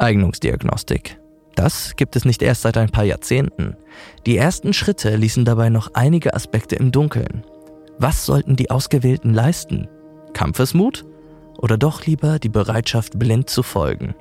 Eignungsdiagnostik. 0.00 1.20
Das 1.54 1.94
gibt 1.96 2.16
es 2.16 2.24
nicht 2.24 2.42
erst 2.42 2.62
seit 2.62 2.76
ein 2.76 2.90
paar 2.90 3.04
Jahrzehnten. 3.04 3.76
Die 4.26 4.36
ersten 4.36 4.72
Schritte 4.72 5.14
ließen 5.16 5.44
dabei 5.44 5.68
noch 5.68 5.90
einige 5.94 6.34
Aspekte 6.34 6.76
im 6.76 6.90
Dunkeln. 6.90 7.44
Was 7.98 8.24
sollten 8.24 8.56
die 8.56 8.70
Ausgewählten 8.70 9.34
leisten? 9.34 9.88
Kampfesmut? 10.32 11.04
Oder 11.58 11.76
doch 11.76 12.06
lieber 12.06 12.38
die 12.38 12.48
Bereitschaft, 12.48 13.18
blind 13.18 13.50
zu 13.50 13.62
folgen? 13.62 14.14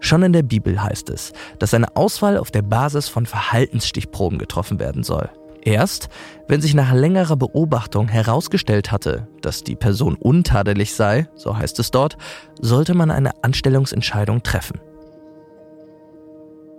Schon 0.00 0.22
in 0.22 0.34
der 0.34 0.42
Bibel 0.42 0.82
heißt 0.82 1.08
es, 1.08 1.32
dass 1.58 1.72
eine 1.72 1.96
Auswahl 1.96 2.36
auf 2.36 2.50
der 2.50 2.62
Basis 2.62 3.08
von 3.08 3.24
Verhaltensstichproben 3.24 4.38
getroffen 4.38 4.78
werden 4.78 5.02
soll. 5.02 5.30
Erst, 5.62 6.10
wenn 6.46 6.60
sich 6.60 6.74
nach 6.74 6.92
längerer 6.92 7.36
Beobachtung 7.36 8.08
herausgestellt 8.08 8.92
hatte, 8.92 9.26
dass 9.40 9.64
die 9.64 9.74
Person 9.74 10.14
untadelig 10.14 10.94
sei, 10.94 11.26
so 11.34 11.56
heißt 11.56 11.78
es 11.80 11.90
dort, 11.90 12.18
sollte 12.60 12.94
man 12.94 13.10
eine 13.10 13.42
Anstellungsentscheidung 13.42 14.42
treffen. 14.42 14.78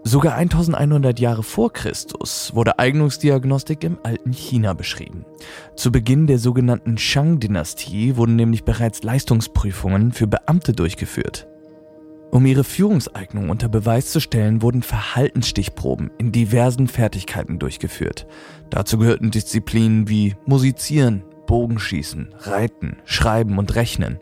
Sogar 0.07 0.35
1100 0.35 1.19
Jahre 1.19 1.43
vor 1.43 1.73
Christus 1.73 2.55
wurde 2.55 2.79
Eignungsdiagnostik 2.79 3.83
im 3.83 3.97
alten 4.03 4.31
China 4.31 4.71
beschrieben. 4.71 5.25
Zu 5.75 5.91
Beginn 5.91 6.27
der 6.27 6.39
sogenannten 6.39 6.97
Shang-Dynastie 6.97 8.15
wurden 8.15 8.37
nämlich 8.37 8.63
bereits 8.63 9.03
Leistungsprüfungen 9.03 10.13
für 10.13 10.25
Beamte 10.25 10.71
durchgeführt. 10.71 11.45
Um 12.31 12.45
ihre 12.45 12.63
Führungseignung 12.63 13.49
unter 13.49 13.67
Beweis 13.67 14.13
zu 14.13 14.21
stellen, 14.21 14.61
wurden 14.61 14.81
Verhaltensstichproben 14.81 16.09
in 16.17 16.31
diversen 16.31 16.87
Fertigkeiten 16.87 17.59
durchgeführt. 17.59 18.27
Dazu 18.69 18.99
gehörten 18.99 19.29
Disziplinen 19.29 20.07
wie 20.07 20.37
Musizieren, 20.45 21.25
Bogenschießen, 21.47 22.33
Reiten, 22.39 22.95
Schreiben 23.03 23.57
und 23.57 23.75
Rechnen, 23.75 24.21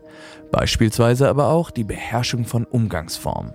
beispielsweise 0.52 1.30
aber 1.30 1.50
auch 1.50 1.70
die 1.70 1.84
Beherrschung 1.84 2.46
von 2.46 2.64
Umgangsformen. 2.64 3.54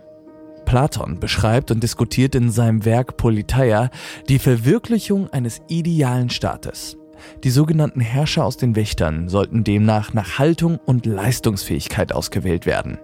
Platon 0.71 1.19
beschreibt 1.19 1.73
und 1.73 1.83
diskutiert 1.83 2.37
in 2.37 2.53
seinem 2.53 2.85
Werk 2.85 3.17
Politeia 3.17 3.91
die 4.29 4.39
Verwirklichung 4.39 5.29
eines 5.33 5.61
idealen 5.67 6.31
Staates. 6.31 6.97
Die 7.43 7.51
sogenannten 7.51 7.99
Herrscher 7.99 8.45
aus 8.45 8.57
den 8.57 8.77
Wächtern 8.77 9.29
sollten 9.29 9.65
demnach 9.65 10.15
nach 10.15 10.39
Haltung 10.39 10.79
und 10.87 11.07
Leistungsfähigkeit 11.07 12.13
ausgewählt 12.13 12.67
werden. 12.67 12.99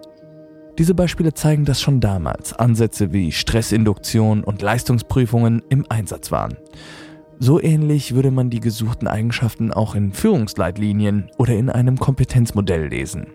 Diese 0.77 0.93
Beispiele 0.93 1.33
zeigen, 1.33 1.65
dass 1.65 1.81
schon 1.81 1.99
damals 1.99 2.53
Ansätze 2.53 3.11
wie 3.11 3.33
Stressinduktion 3.33 4.45
und 4.45 4.61
Leistungsprüfungen 4.61 5.61
im 5.67 5.85
Einsatz 5.89 6.31
waren. 6.31 6.55
So 7.37 7.61
ähnlich 7.61 8.15
würde 8.15 8.31
man 8.31 8.49
die 8.49 8.61
gesuchten 8.61 9.09
Eigenschaften 9.09 9.73
auch 9.73 9.93
in 9.93 10.13
Führungsleitlinien 10.13 11.31
oder 11.37 11.55
in 11.55 11.69
einem 11.69 11.97
Kompetenzmodell 11.97 12.87
lesen. 12.87 13.27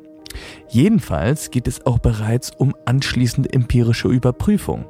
Jedenfalls 0.69 1.51
geht 1.51 1.69
es 1.69 1.87
auch 1.87 1.99
bereits 1.99 2.51
um 2.57 2.75
anschließende 2.85 3.53
empirische 3.53 4.09
Überprüfung. 4.09 4.87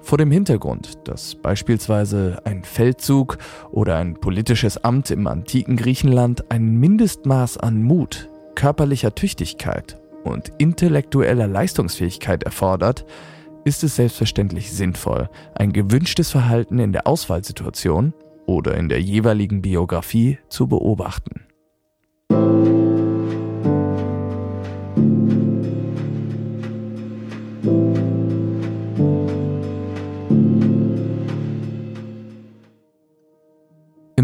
Vor 0.00 0.18
dem 0.18 0.30
Hintergrund, 0.30 1.06
dass 1.08 1.34
beispielsweise 1.34 2.38
ein 2.44 2.64
Feldzug 2.64 3.38
oder 3.70 3.96
ein 3.96 4.14
politisches 4.14 4.82
Amt 4.82 5.10
im 5.10 5.26
antiken 5.26 5.76
Griechenland 5.76 6.50
ein 6.50 6.76
Mindestmaß 6.76 7.58
an 7.58 7.82
Mut, 7.82 8.30
körperlicher 8.54 9.14
Tüchtigkeit 9.14 10.00
und 10.24 10.52
intellektueller 10.58 11.46
Leistungsfähigkeit 11.46 12.44
erfordert, 12.44 13.04
ist 13.64 13.84
es 13.84 13.96
selbstverständlich 13.96 14.72
sinnvoll, 14.72 15.28
ein 15.54 15.72
gewünschtes 15.72 16.30
Verhalten 16.30 16.78
in 16.78 16.92
der 16.92 17.06
Auswahlsituation 17.06 18.14
oder 18.46 18.76
in 18.76 18.88
der 18.88 19.02
jeweiligen 19.02 19.60
Biografie 19.60 20.38
zu 20.48 20.68
beobachten. 20.68 21.47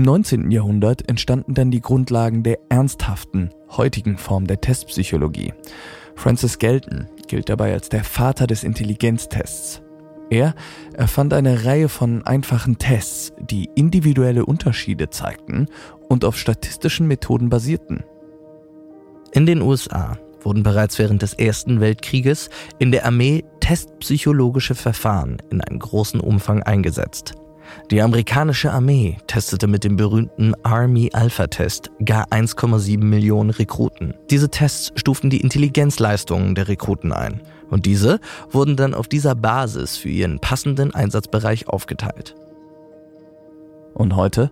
19. 0.05 0.51
Jahrhundert 0.51 1.09
entstanden 1.09 1.55
dann 1.55 1.71
die 1.71 1.81
Grundlagen 1.81 2.43
der 2.43 2.59
ernsthaften, 2.69 3.51
heutigen 3.71 4.19
Form 4.19 4.47
der 4.47 4.61
Testpsychologie. 4.61 5.55
Francis 6.15 6.59
Galton 6.59 7.09
gilt 7.27 7.49
dabei 7.49 7.73
als 7.73 7.89
der 7.89 8.05
Vater 8.05 8.47
des 8.47 8.65
Intelligenztests. 8.65 9.83
Er 10.31 10.55
erfand 10.93 11.33
eine 11.33 11.65
Reihe 11.65 11.89
von 11.89 12.25
einfachen 12.27 12.77
Tests, 12.79 13.33
die 13.41 13.71
individuelle 13.75 14.45
Unterschiede 14.45 15.09
zeigten 15.09 15.69
und 16.09 16.25
auf 16.25 16.39
statistischen 16.39 17.07
Methoden 17.07 17.49
basierten. 17.49 18.05
In 19.33 19.47
den 19.47 19.63
USA 19.63 20.19
wurden 20.43 20.63
bereits 20.63 20.99
während 20.99 21.23
des 21.23 21.33
Ersten 21.33 21.81
Weltkrieges 21.81 22.51
in 22.79 22.93
der 22.93 23.07
Armee 23.07 23.43
testpsychologische 23.61 24.75
Verfahren 24.75 25.39
in 25.51 25.63
einem 25.63 25.79
großen 25.79 26.21
Umfang 26.21 26.63
eingesetzt. 26.63 27.35
Die 27.91 28.01
amerikanische 28.01 28.73
Armee 28.73 29.19
testete 29.27 29.67
mit 29.67 29.85
dem 29.85 29.97
berühmten 29.97 30.55
Army 30.63 31.11
Alpha 31.13 31.47
Test 31.47 31.91
gar 32.05 32.27
1,7 32.29 32.99
Millionen 32.99 33.51
Rekruten. 33.51 34.15
Diese 34.31 34.49
Tests 34.49 34.93
stuften 34.97 35.31
die 35.31 35.41
Intelligenzleistungen 35.41 36.55
der 36.55 36.69
Rekruten 36.69 37.13
ein 37.13 37.43
und 37.71 37.87
diese 37.87 38.21
wurden 38.51 38.77
dann 38.77 38.95
auf 38.95 39.09
dieser 39.09 39.35
Basis 39.35 39.97
für 39.97 40.09
ihren 40.09 40.39
passenden 40.39 40.95
Einsatzbereich 40.95 41.69
aufgeteilt. 41.69 42.35
Und 43.95 44.17
heute? 44.17 44.51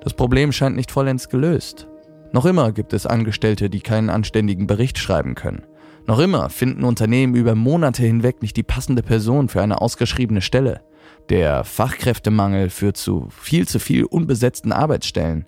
Das 0.00 0.14
Problem 0.14 0.52
scheint 0.52 0.76
nicht 0.76 0.90
vollends 0.90 1.28
gelöst. 1.28 1.88
Noch 2.32 2.44
immer 2.44 2.72
gibt 2.72 2.92
es 2.92 3.06
Angestellte, 3.06 3.70
die 3.70 3.80
keinen 3.80 4.10
anständigen 4.10 4.66
Bericht 4.66 4.98
schreiben 4.98 5.34
können. 5.34 5.62
Noch 6.06 6.18
immer 6.20 6.50
finden 6.50 6.84
Unternehmen 6.84 7.34
über 7.34 7.54
Monate 7.54 8.02
hinweg 8.04 8.40
nicht 8.42 8.56
die 8.56 8.62
passende 8.62 9.02
Person 9.02 9.48
für 9.48 9.62
eine 9.62 9.80
ausgeschriebene 9.80 10.40
Stelle. 10.40 10.82
Der 11.28 11.64
Fachkräftemangel 11.64 12.70
führt 12.70 12.96
zu 12.96 13.28
viel 13.30 13.66
zu 13.66 13.78
viel 13.78 14.04
unbesetzten 14.04 14.72
Arbeitsstellen. 14.72 15.46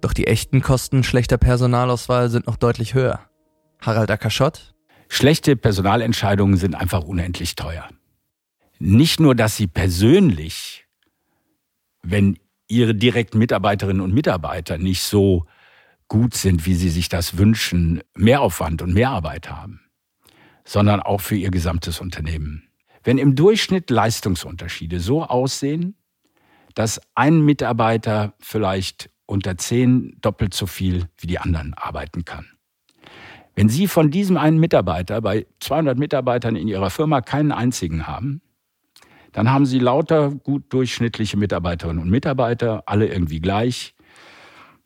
Doch 0.00 0.12
die 0.12 0.26
echten 0.26 0.62
Kosten 0.62 1.04
schlechter 1.04 1.38
Personalauswahl 1.38 2.30
sind 2.30 2.46
noch 2.46 2.56
deutlich 2.56 2.94
höher. 2.94 3.20
Harald 3.80 4.10
Ackerschott? 4.10 4.74
Schlechte 5.08 5.56
Personalentscheidungen 5.56 6.56
sind 6.56 6.74
einfach 6.74 7.02
unendlich 7.04 7.56
teuer. 7.56 7.88
Nicht 8.78 9.20
nur, 9.20 9.34
dass 9.34 9.56
sie 9.56 9.66
persönlich, 9.66 10.86
wenn 12.02 12.38
ihre 12.68 12.94
direkten 12.94 13.38
Mitarbeiterinnen 13.38 14.00
und 14.00 14.14
Mitarbeiter 14.14 14.78
nicht 14.78 15.02
so 15.02 15.46
gut 16.08 16.34
sind, 16.34 16.64
wie 16.66 16.74
sie 16.74 16.88
sich 16.88 17.08
das 17.08 17.36
wünschen, 17.36 18.02
Mehraufwand 18.14 18.82
und 18.82 18.94
Mehrarbeit 18.94 19.50
haben, 19.50 19.80
sondern 20.64 21.00
auch 21.00 21.20
für 21.20 21.36
ihr 21.36 21.50
gesamtes 21.50 22.00
Unternehmen. 22.00 22.69
Wenn 23.02 23.18
im 23.18 23.34
Durchschnitt 23.34 23.90
Leistungsunterschiede 23.90 25.00
so 25.00 25.24
aussehen, 25.24 25.96
dass 26.74 27.00
ein 27.14 27.40
Mitarbeiter 27.40 28.34
vielleicht 28.40 29.10
unter 29.26 29.56
zehn 29.56 30.16
doppelt 30.20 30.54
so 30.54 30.66
viel 30.66 31.08
wie 31.18 31.26
die 31.26 31.38
anderen 31.38 31.74
arbeiten 31.74 32.24
kann. 32.24 32.46
Wenn 33.54 33.68
Sie 33.68 33.86
von 33.88 34.10
diesem 34.10 34.36
einen 34.36 34.58
Mitarbeiter 34.58 35.20
bei 35.20 35.46
200 35.60 35.98
Mitarbeitern 35.98 36.56
in 36.56 36.68
Ihrer 36.68 36.90
Firma 36.90 37.20
keinen 37.20 37.52
einzigen 37.52 38.06
haben, 38.06 38.42
dann 39.32 39.50
haben 39.50 39.66
Sie 39.66 39.78
lauter 39.78 40.30
gut 40.30 40.72
durchschnittliche 40.72 41.36
Mitarbeiterinnen 41.36 42.02
und 42.02 42.10
Mitarbeiter, 42.10 42.82
alle 42.86 43.06
irgendwie 43.06 43.40
gleich. 43.40 43.94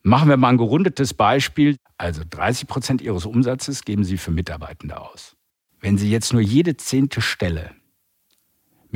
Machen 0.03 0.29
wir 0.29 0.37
mal 0.37 0.49
ein 0.49 0.57
gerundetes 0.57 1.13
Beispiel. 1.13 1.77
Also 1.97 2.21
30 2.29 2.67
Prozent 2.67 3.01
Ihres 3.01 3.25
Umsatzes 3.25 3.83
geben 3.83 4.03
Sie 4.03 4.17
für 4.17 4.31
Mitarbeitende 4.31 4.99
aus. 4.99 5.35
Wenn 5.79 5.97
Sie 5.97 6.11
jetzt 6.11 6.33
nur 6.33 6.41
jede 6.41 6.77
zehnte 6.77 7.21
Stelle 7.21 7.71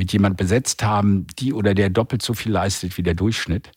mit 0.00 0.14
jemand 0.14 0.38
besetzt 0.38 0.82
haben, 0.82 1.26
die 1.38 1.52
oder 1.52 1.74
der 1.74 1.90
doppelt 1.90 2.22
so 2.22 2.32
viel 2.32 2.52
leistet 2.52 2.96
wie 2.96 3.02
der 3.02 3.12
Durchschnitt, 3.12 3.70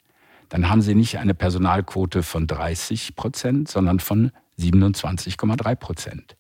dann 0.48 0.70
haben 0.70 0.82
Sie 0.82 0.96
nicht 0.96 1.18
eine 1.18 1.34
Personalquote 1.34 2.24
von 2.24 2.48
30 2.48 3.18
Prozent, 3.18 3.68
sondern 3.68 4.00
von 4.00 4.32
27,3 4.58 5.76
Prozent. 5.76 6.38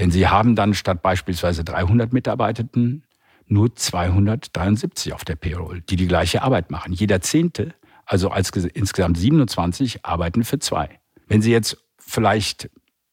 Denn 0.00 0.10
Sie 0.10 0.26
haben 0.26 0.56
dann 0.56 0.74
statt 0.74 1.00
beispielsweise 1.00 1.62
300 1.62 2.12
Mitarbeitenden 2.12 3.04
nur 3.46 3.72
273 3.72 5.12
auf 5.12 5.24
der 5.24 5.36
Payroll, 5.36 5.82
die 5.82 5.94
die 5.94 6.08
gleiche 6.08 6.42
Arbeit 6.42 6.72
machen. 6.72 6.92
Jeder 6.92 7.20
Zehnte, 7.20 7.74
also 8.04 8.30
als 8.30 8.50
insgesamt 8.50 9.16
27, 9.16 10.04
arbeiten 10.04 10.42
für 10.42 10.58
zwei. 10.58 10.98
Wenn 11.28 11.40
Sie 11.40 11.52
jetzt 11.52 11.76
vielleicht 12.00 12.68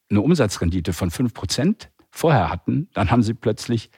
eine 0.10 0.22
Umsatzrendite 0.22 0.94
von 0.94 1.12
5 1.12 1.32
Prozent 1.32 1.92
vorher 2.10 2.50
hatten, 2.50 2.90
dann 2.96 3.12
haben 3.12 3.22
Sie 3.22 3.36
plötzlich 3.36 3.92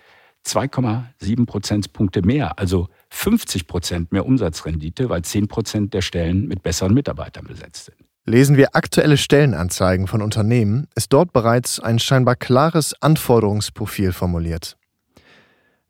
2,7 0.45 1.45
Prozentpunkte 1.45 2.21
mehr, 2.21 2.57
also 2.59 2.87
50 3.09 3.67
Prozent 3.67 4.11
mehr 4.11 4.25
Umsatzrendite, 4.25 5.09
weil 5.09 5.21
10 5.21 5.47
Prozent 5.47 5.93
der 5.93 6.01
Stellen 6.01 6.47
mit 6.47 6.63
besseren 6.63 6.93
Mitarbeitern 6.93 7.45
besetzt 7.45 7.85
sind. 7.85 7.97
Lesen 8.25 8.55
wir 8.55 8.75
aktuelle 8.75 9.17
Stellenanzeigen 9.17 10.07
von 10.07 10.21
Unternehmen, 10.21 10.87
ist 10.95 11.11
dort 11.11 11.33
bereits 11.33 11.79
ein 11.79 11.99
scheinbar 11.99 12.35
klares 12.35 12.93
Anforderungsprofil 13.01 14.13
formuliert. 14.13 14.77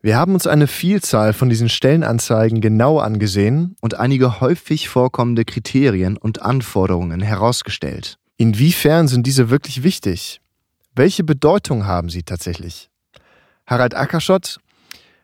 Wir 0.00 0.16
haben 0.16 0.34
uns 0.34 0.48
eine 0.48 0.66
Vielzahl 0.66 1.32
von 1.32 1.48
diesen 1.48 1.68
Stellenanzeigen 1.68 2.60
genau 2.60 2.98
angesehen 2.98 3.76
und 3.80 4.00
einige 4.00 4.40
häufig 4.40 4.88
vorkommende 4.88 5.44
Kriterien 5.44 6.16
und 6.16 6.42
Anforderungen 6.42 7.20
herausgestellt. 7.20 8.18
Inwiefern 8.36 9.06
sind 9.06 9.26
diese 9.26 9.48
wirklich 9.50 9.84
wichtig? 9.84 10.40
Welche 10.96 11.22
Bedeutung 11.22 11.86
haben 11.86 12.08
sie 12.08 12.24
tatsächlich? 12.24 12.90
Harald 13.66 13.94
Ackerschott, 13.94 14.58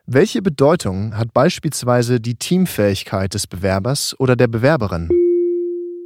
welche 0.05 0.41
Bedeutung 0.41 1.15
hat 1.15 1.33
beispielsweise 1.33 2.19
die 2.19 2.35
Teamfähigkeit 2.35 3.33
des 3.33 3.45
Bewerbers 3.45 4.15
oder 4.19 4.35
der 4.35 4.47
Bewerberin? 4.47 5.09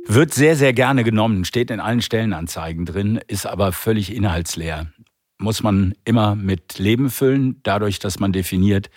Wird 0.06 0.34
sehr, 0.34 0.58
sehr 0.58 0.74
gerne 0.74 1.04
genommen, 1.04 1.46
steht 1.46 1.72
in 1.72 1.80
allen 1.80 2.02
Stellenanzeigen 2.02 2.86
drin, 2.86 3.22
ist 3.28 3.46
aber 3.46 3.72
völlig 3.72 4.14
inhaltsleer. 4.14 4.88
Muss 5.38 5.64
man 5.64 5.94
immer 6.04 6.36
mit 6.36 6.80
Leben 6.80 7.10
füllen, 7.10 7.62
dadurch, 7.64 8.00
dass 8.00 8.20
man 8.20 8.34
definiert, 8.34 8.90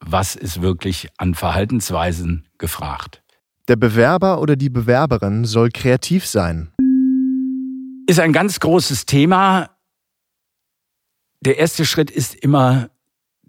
was 0.00 0.36
ist 0.36 0.60
wirklich 0.60 1.08
an 1.16 1.34
Verhaltensweisen 1.34 2.46
gefragt. 2.58 3.22
Der 3.68 3.76
Bewerber 3.76 4.40
oder 4.40 4.56
die 4.56 4.70
Bewerberin 4.70 5.44
soll 5.44 5.70
kreativ 5.70 6.26
sein. 6.26 6.70
Ist 8.06 8.20
ein 8.20 8.32
ganz 8.32 8.60
großes 8.60 9.06
Thema. 9.06 9.70
Der 11.46 11.58
erste 11.58 11.86
Schritt 11.86 12.10
ist 12.10 12.34
immer 12.34 12.90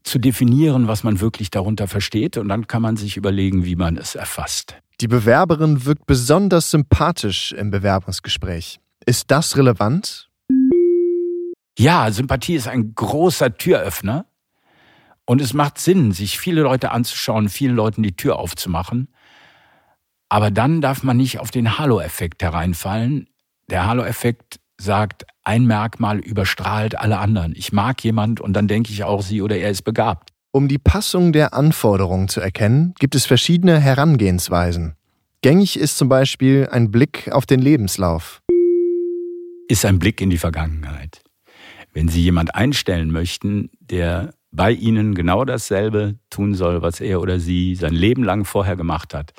zu 0.04 0.20
definieren, 0.20 0.88
was 0.88 1.04
man 1.04 1.20
wirklich 1.20 1.50
darunter 1.50 1.88
versteht, 1.88 2.38
und 2.38 2.48
dann 2.48 2.68
kann 2.68 2.84
man 2.84 2.96
sich 2.96 3.18
überlegen, 3.18 3.66
wie 3.66 3.76
man 3.76 3.98
es 3.98 4.14
erfasst. 4.14 4.76
Die 5.02 5.08
Bewerberin 5.08 5.84
wirkt 5.84 6.06
besonders 6.06 6.70
sympathisch 6.70 7.54
im 7.54 7.72
Bewerbungsgespräch. 7.72 8.80
Ist 9.08 9.32
das 9.32 9.58
relevant? 9.58 10.30
Ja, 11.80 12.12
Sympathie 12.12 12.54
ist 12.54 12.68
ein 12.68 12.94
großer 12.94 13.58
Türöffner. 13.58 14.28
Und 15.26 15.42
es 15.42 15.56
macht 15.56 15.80
Sinn, 15.80 16.12
sich 16.12 16.38
viele 16.38 16.62
Leute 16.62 16.92
anzuschauen, 16.92 17.50
vielen 17.50 17.76
Leuten 17.76 18.04
die 18.04 18.16
Tür 18.16 18.38
aufzumachen. 18.38 19.08
Aber 20.30 20.52
dann 20.52 20.82
darf 20.82 21.02
man 21.02 21.18
nicht 21.18 21.40
auf 21.40 21.50
den 21.50 21.80
Halo-Effekt 21.80 22.44
hereinfallen. 22.44 23.28
Der 23.72 23.88
Halo-Effekt 23.88 24.60
sagt, 24.80 25.26
ein 25.44 25.66
Merkmal 25.66 26.20
überstrahlt 26.20 26.98
alle 26.98 27.18
anderen. 27.20 27.54
Ich 27.56 27.72
mag 27.72 28.04
jemand 28.04 28.42
und 28.42 28.54
dann 28.54 28.68
denke 28.68 28.92
ich 28.92 29.04
auch, 29.04 29.22
sie 29.22 29.42
oder 29.42 29.58
er 29.58 29.72
ist 29.72 29.84
begabt. 29.84 30.32
Um 30.52 30.68
die 30.68 30.78
Passung 30.78 31.34
der 31.34 31.54
Anforderungen 31.54 32.30
zu 32.30 32.42
erkennen, 32.42 32.94
gibt 33.00 33.16
es 33.16 33.26
verschiedene 33.26 33.80
Herangehensweisen. 33.80 34.96
Gängig 35.42 35.78
ist 35.78 35.98
zum 35.98 36.10
Beispiel 36.10 36.68
ein 36.72 36.90
Blick 36.90 37.30
auf 37.32 37.46
den 37.46 37.60
Lebenslauf. 37.60 38.42
Ist 39.68 39.86
ein 39.86 40.00
Blick 40.00 40.20
in 40.22 40.30
die 40.30 40.38
Vergangenheit. 40.38 41.22
Wenn 41.94 42.08
Sie 42.08 42.22
jemand 42.22 42.56
einstellen 42.56 43.12
möchten, 43.12 43.70
der 43.80 44.34
bei 44.52 44.72
Ihnen 44.72 45.14
genau 45.14 45.46
dasselbe 45.46 46.16
tun 46.30 46.56
soll, 46.56 46.82
was 46.82 47.00
er 47.02 47.22
oder 47.22 47.40
sie 47.40 47.76
sein 47.76 47.94
Leben 47.94 48.24
lang 48.24 48.46
vorher 48.46 48.76
gemacht 48.76 49.14
hat, 49.14 49.34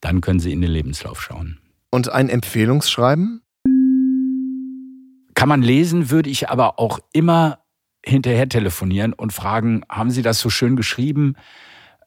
dann 0.00 0.20
können 0.20 0.40
Sie 0.40 0.52
in 0.52 0.62
den 0.62 0.70
Lebenslauf 0.70 1.20
schauen. 1.20 1.58
Und 1.90 2.10
ein 2.10 2.28
Empfehlungsschreiben? 2.28 3.41
Kann 5.42 5.48
man 5.48 5.62
lesen, 5.62 6.08
würde 6.08 6.30
ich 6.30 6.50
aber 6.50 6.78
auch 6.78 7.00
immer 7.12 7.58
hinterher 8.06 8.48
telefonieren 8.48 9.12
und 9.12 9.32
fragen, 9.32 9.82
haben 9.88 10.12
Sie 10.12 10.22
das 10.22 10.38
so 10.38 10.50
schön 10.50 10.76
geschrieben, 10.76 11.34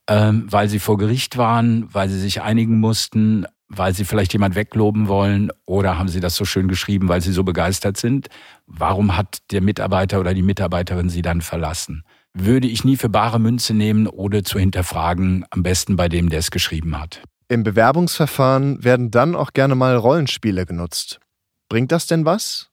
ähm, 0.08 0.46
weil 0.50 0.70
Sie 0.70 0.80
vor 0.80 0.98
Gericht 0.98 1.36
waren, 1.36 1.94
weil 1.94 2.08
Sie 2.08 2.18
sich 2.18 2.42
einigen 2.42 2.80
mussten, 2.80 3.46
weil 3.68 3.94
Sie 3.94 4.06
vielleicht 4.06 4.32
jemand 4.32 4.56
wegloben 4.56 5.10
wollen 5.10 5.52
oder 5.66 5.98
haben 5.98 6.08
Sie 6.08 6.22
das 6.22 6.38
so 6.38 6.46
schön 6.46 6.70
geschrieben, 6.70 7.10
weil 7.10 7.20
Sie 7.20 7.34
so 7.34 7.44
begeistert 7.44 7.98
sind? 7.98 8.30
Warum 8.68 9.18
hat 9.18 9.40
der 9.52 9.60
Mitarbeiter 9.60 10.22
oder 10.22 10.34
die 10.34 10.42
Mitarbeiterin 10.42 11.10
Sie 11.10 11.22
dann 11.22 11.42
verlassen? 11.42 12.06
Würde 12.34 12.70
ich 12.70 12.86
nie 12.86 12.96
für 12.96 13.10
bare 13.10 13.40
Münze 13.42 13.74
nehmen 13.74 14.08
oder 14.08 14.46
zu 14.46 14.60
hinterfragen, 14.60 15.44
am 15.50 15.62
besten 15.62 15.98
bei 15.98 16.08
dem, 16.08 16.30
der 16.30 16.40
es 16.40 16.52
geschrieben 16.52 16.98
hat. 16.98 17.22
Im 17.50 17.64
Bewerbungsverfahren 17.64 18.82
werden 18.82 19.12
dann 19.12 19.36
auch 19.36 19.52
gerne 19.52 19.76
mal 19.76 19.98
Rollenspiele 19.98 20.66
genutzt. 20.66 21.20
Bringt 21.68 21.92
das 21.92 22.08
denn 22.08 22.24
was? 22.24 22.70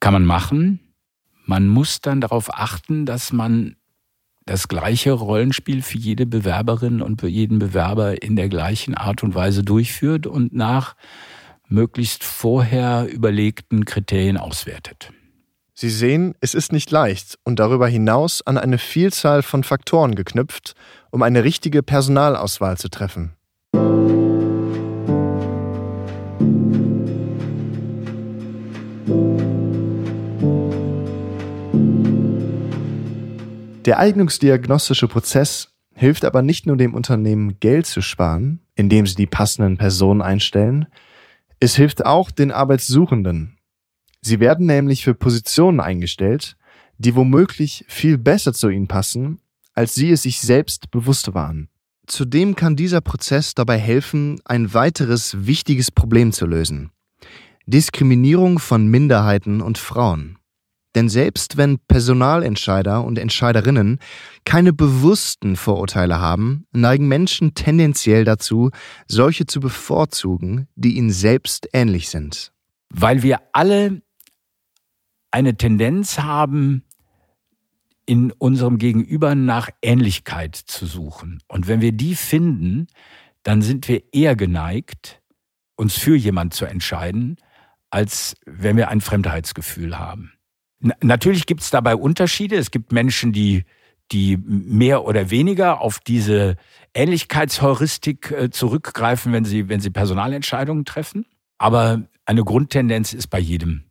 Kann 0.00 0.12
man 0.12 0.24
machen. 0.24 0.80
Man 1.44 1.68
muss 1.68 2.00
dann 2.00 2.20
darauf 2.20 2.52
achten, 2.52 3.06
dass 3.06 3.32
man 3.32 3.76
das 4.46 4.68
gleiche 4.68 5.12
Rollenspiel 5.12 5.82
für 5.82 5.98
jede 5.98 6.24
Bewerberin 6.24 7.02
und 7.02 7.20
für 7.20 7.28
jeden 7.28 7.58
Bewerber 7.58 8.22
in 8.22 8.36
der 8.36 8.48
gleichen 8.48 8.94
Art 8.94 9.22
und 9.22 9.34
Weise 9.34 9.64
durchführt 9.64 10.26
und 10.26 10.52
nach 10.52 10.94
möglichst 11.68 12.22
vorher 12.22 13.08
überlegten 13.12 13.84
Kriterien 13.84 14.36
auswertet. 14.36 15.12
Sie 15.74 15.90
sehen, 15.90 16.34
es 16.40 16.54
ist 16.54 16.72
nicht 16.72 16.90
leicht 16.90 17.38
und 17.44 17.58
darüber 17.58 17.86
hinaus 17.86 18.40
an 18.40 18.56
eine 18.56 18.78
Vielzahl 18.78 19.42
von 19.42 19.62
Faktoren 19.62 20.14
geknüpft, 20.14 20.74
um 21.10 21.22
eine 21.22 21.44
richtige 21.44 21.82
Personalauswahl 21.82 22.78
zu 22.78 22.88
treffen. 22.88 23.35
Der 33.86 34.00
eignungsdiagnostische 34.00 35.06
Prozess 35.06 35.68
hilft 35.94 36.24
aber 36.24 36.42
nicht 36.42 36.66
nur 36.66 36.76
dem 36.76 36.92
Unternehmen 36.92 37.60
Geld 37.60 37.86
zu 37.86 38.02
sparen, 38.02 38.60
indem 38.74 39.06
sie 39.06 39.14
die 39.14 39.28
passenden 39.28 39.78
Personen 39.78 40.22
einstellen, 40.22 40.86
es 41.60 41.76
hilft 41.76 42.04
auch 42.04 42.30
den 42.30 42.50
Arbeitssuchenden. 42.50 43.58
Sie 44.20 44.40
werden 44.40 44.66
nämlich 44.66 45.04
für 45.04 45.14
Positionen 45.14 45.80
eingestellt, 45.80 46.56
die 46.98 47.14
womöglich 47.14 47.84
viel 47.88 48.18
besser 48.18 48.52
zu 48.52 48.68
ihnen 48.68 48.88
passen, 48.88 49.40
als 49.72 49.94
sie 49.94 50.10
es 50.10 50.22
sich 50.22 50.40
selbst 50.40 50.90
bewusst 50.90 51.32
waren. 51.32 51.68
Zudem 52.06 52.56
kann 52.56 52.76
dieser 52.76 53.00
Prozess 53.00 53.54
dabei 53.54 53.78
helfen, 53.78 54.40
ein 54.44 54.74
weiteres 54.74 55.46
wichtiges 55.46 55.90
Problem 55.90 56.32
zu 56.32 56.46
lösen. 56.46 56.90
Diskriminierung 57.66 58.58
von 58.58 58.88
Minderheiten 58.88 59.60
und 59.60 59.78
Frauen. 59.78 60.38
Denn 60.96 61.10
selbst 61.10 61.58
wenn 61.58 61.78
Personalentscheider 61.78 63.04
und 63.04 63.18
Entscheiderinnen 63.18 63.98
keine 64.46 64.72
bewussten 64.72 65.54
Vorurteile 65.56 66.20
haben, 66.20 66.66
neigen 66.72 67.06
Menschen 67.06 67.52
tendenziell 67.52 68.24
dazu, 68.24 68.70
solche 69.06 69.44
zu 69.44 69.60
bevorzugen, 69.60 70.68
die 70.74 70.96
ihnen 70.96 71.10
selbst 71.10 71.68
ähnlich 71.74 72.08
sind. 72.08 72.50
Weil 72.88 73.22
wir 73.22 73.40
alle 73.52 74.00
eine 75.30 75.58
Tendenz 75.58 76.18
haben, 76.18 76.82
in 78.06 78.32
unserem 78.32 78.78
Gegenüber 78.78 79.34
nach 79.34 79.68
Ähnlichkeit 79.82 80.54
zu 80.56 80.86
suchen. 80.86 81.42
Und 81.48 81.68
wenn 81.68 81.80
wir 81.80 81.92
die 81.92 82.14
finden, 82.14 82.86
dann 83.42 83.60
sind 83.60 83.86
wir 83.88 84.02
eher 84.14 84.34
geneigt, 84.34 85.20
uns 85.74 85.98
für 85.98 86.16
jemand 86.16 86.54
zu 86.54 86.64
entscheiden, 86.64 87.36
als 87.90 88.34
wenn 88.46 88.76
wir 88.76 88.88
ein 88.88 89.00
Fremdheitsgefühl 89.00 89.98
haben. 89.98 90.35
Natürlich 90.80 91.46
gibt 91.46 91.62
es 91.62 91.70
dabei 91.70 91.96
Unterschiede. 91.96 92.56
Es 92.56 92.70
gibt 92.70 92.92
Menschen, 92.92 93.32
die, 93.32 93.64
die 94.12 94.36
mehr 94.36 95.04
oder 95.04 95.30
weniger 95.30 95.80
auf 95.80 95.98
diese 96.00 96.56
Ähnlichkeitsheuristik 96.94 98.30
äh, 98.30 98.50
zurückgreifen, 98.50 99.32
wenn 99.32 99.44
sie, 99.44 99.68
wenn 99.68 99.80
sie 99.80 99.90
Personalentscheidungen 99.90 100.84
treffen. 100.84 101.26
Aber 101.58 102.02
eine 102.24 102.44
Grundtendenz 102.44 103.12
ist 103.12 103.28
bei 103.28 103.38
jedem 103.38 103.84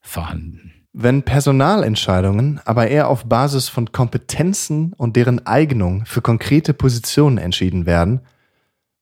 vorhanden. 0.00 0.72
Wenn 0.98 1.24
Personalentscheidungen 1.24 2.60
aber 2.64 2.88
eher 2.88 3.08
auf 3.08 3.26
Basis 3.26 3.68
von 3.68 3.92
Kompetenzen 3.92 4.94
und 4.94 5.16
deren 5.16 5.44
Eignung 5.46 6.06
für 6.06 6.22
konkrete 6.22 6.72
Positionen 6.72 7.36
entschieden 7.36 7.84
werden, 7.84 8.20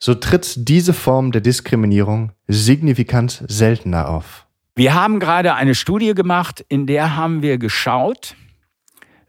so 0.00 0.14
tritt 0.14 0.68
diese 0.68 0.92
Form 0.92 1.30
der 1.30 1.40
Diskriminierung 1.40 2.32
signifikant 2.48 3.44
seltener 3.46 4.08
auf. 4.08 4.43
Wir 4.76 4.94
haben 4.94 5.20
gerade 5.20 5.54
eine 5.54 5.76
Studie 5.76 6.14
gemacht, 6.14 6.64
in 6.68 6.88
der 6.88 7.14
haben 7.14 7.42
wir 7.42 7.58
geschaut, 7.58 8.34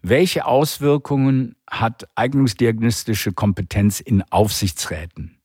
welche 0.02 0.44
Auswirkungen 0.44 1.54
hat 1.70 2.08
eignungsdiagnostische 2.16 3.32
Kompetenz 3.32 4.00
in 4.00 4.24
Aufsichtsräten. 4.30 5.38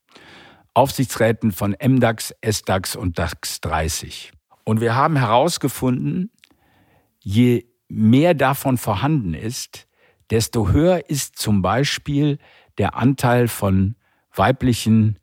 Aufsichtsräten 0.73 1.51
von 1.51 1.75
MDAX, 1.79 2.33
SDAX 2.43 2.95
und 2.95 3.19
DAX 3.19 3.61
30. 3.61 4.31
Und 4.63 4.81
wir 4.81 4.95
haben 4.95 5.17
herausgefunden, 5.17 6.31
je 7.19 7.65
mehr 7.87 8.33
davon 8.33 8.79
vorhanden 8.79 9.35
ist, 9.35 9.87
desto 10.31 10.69
höher 10.69 11.11
ist 11.11 11.37
zum 11.37 11.61
Beispiel 11.61 12.39
der 12.79 12.95
Anteil 12.95 13.47
von 13.47 13.95
weiblichen 14.33 15.19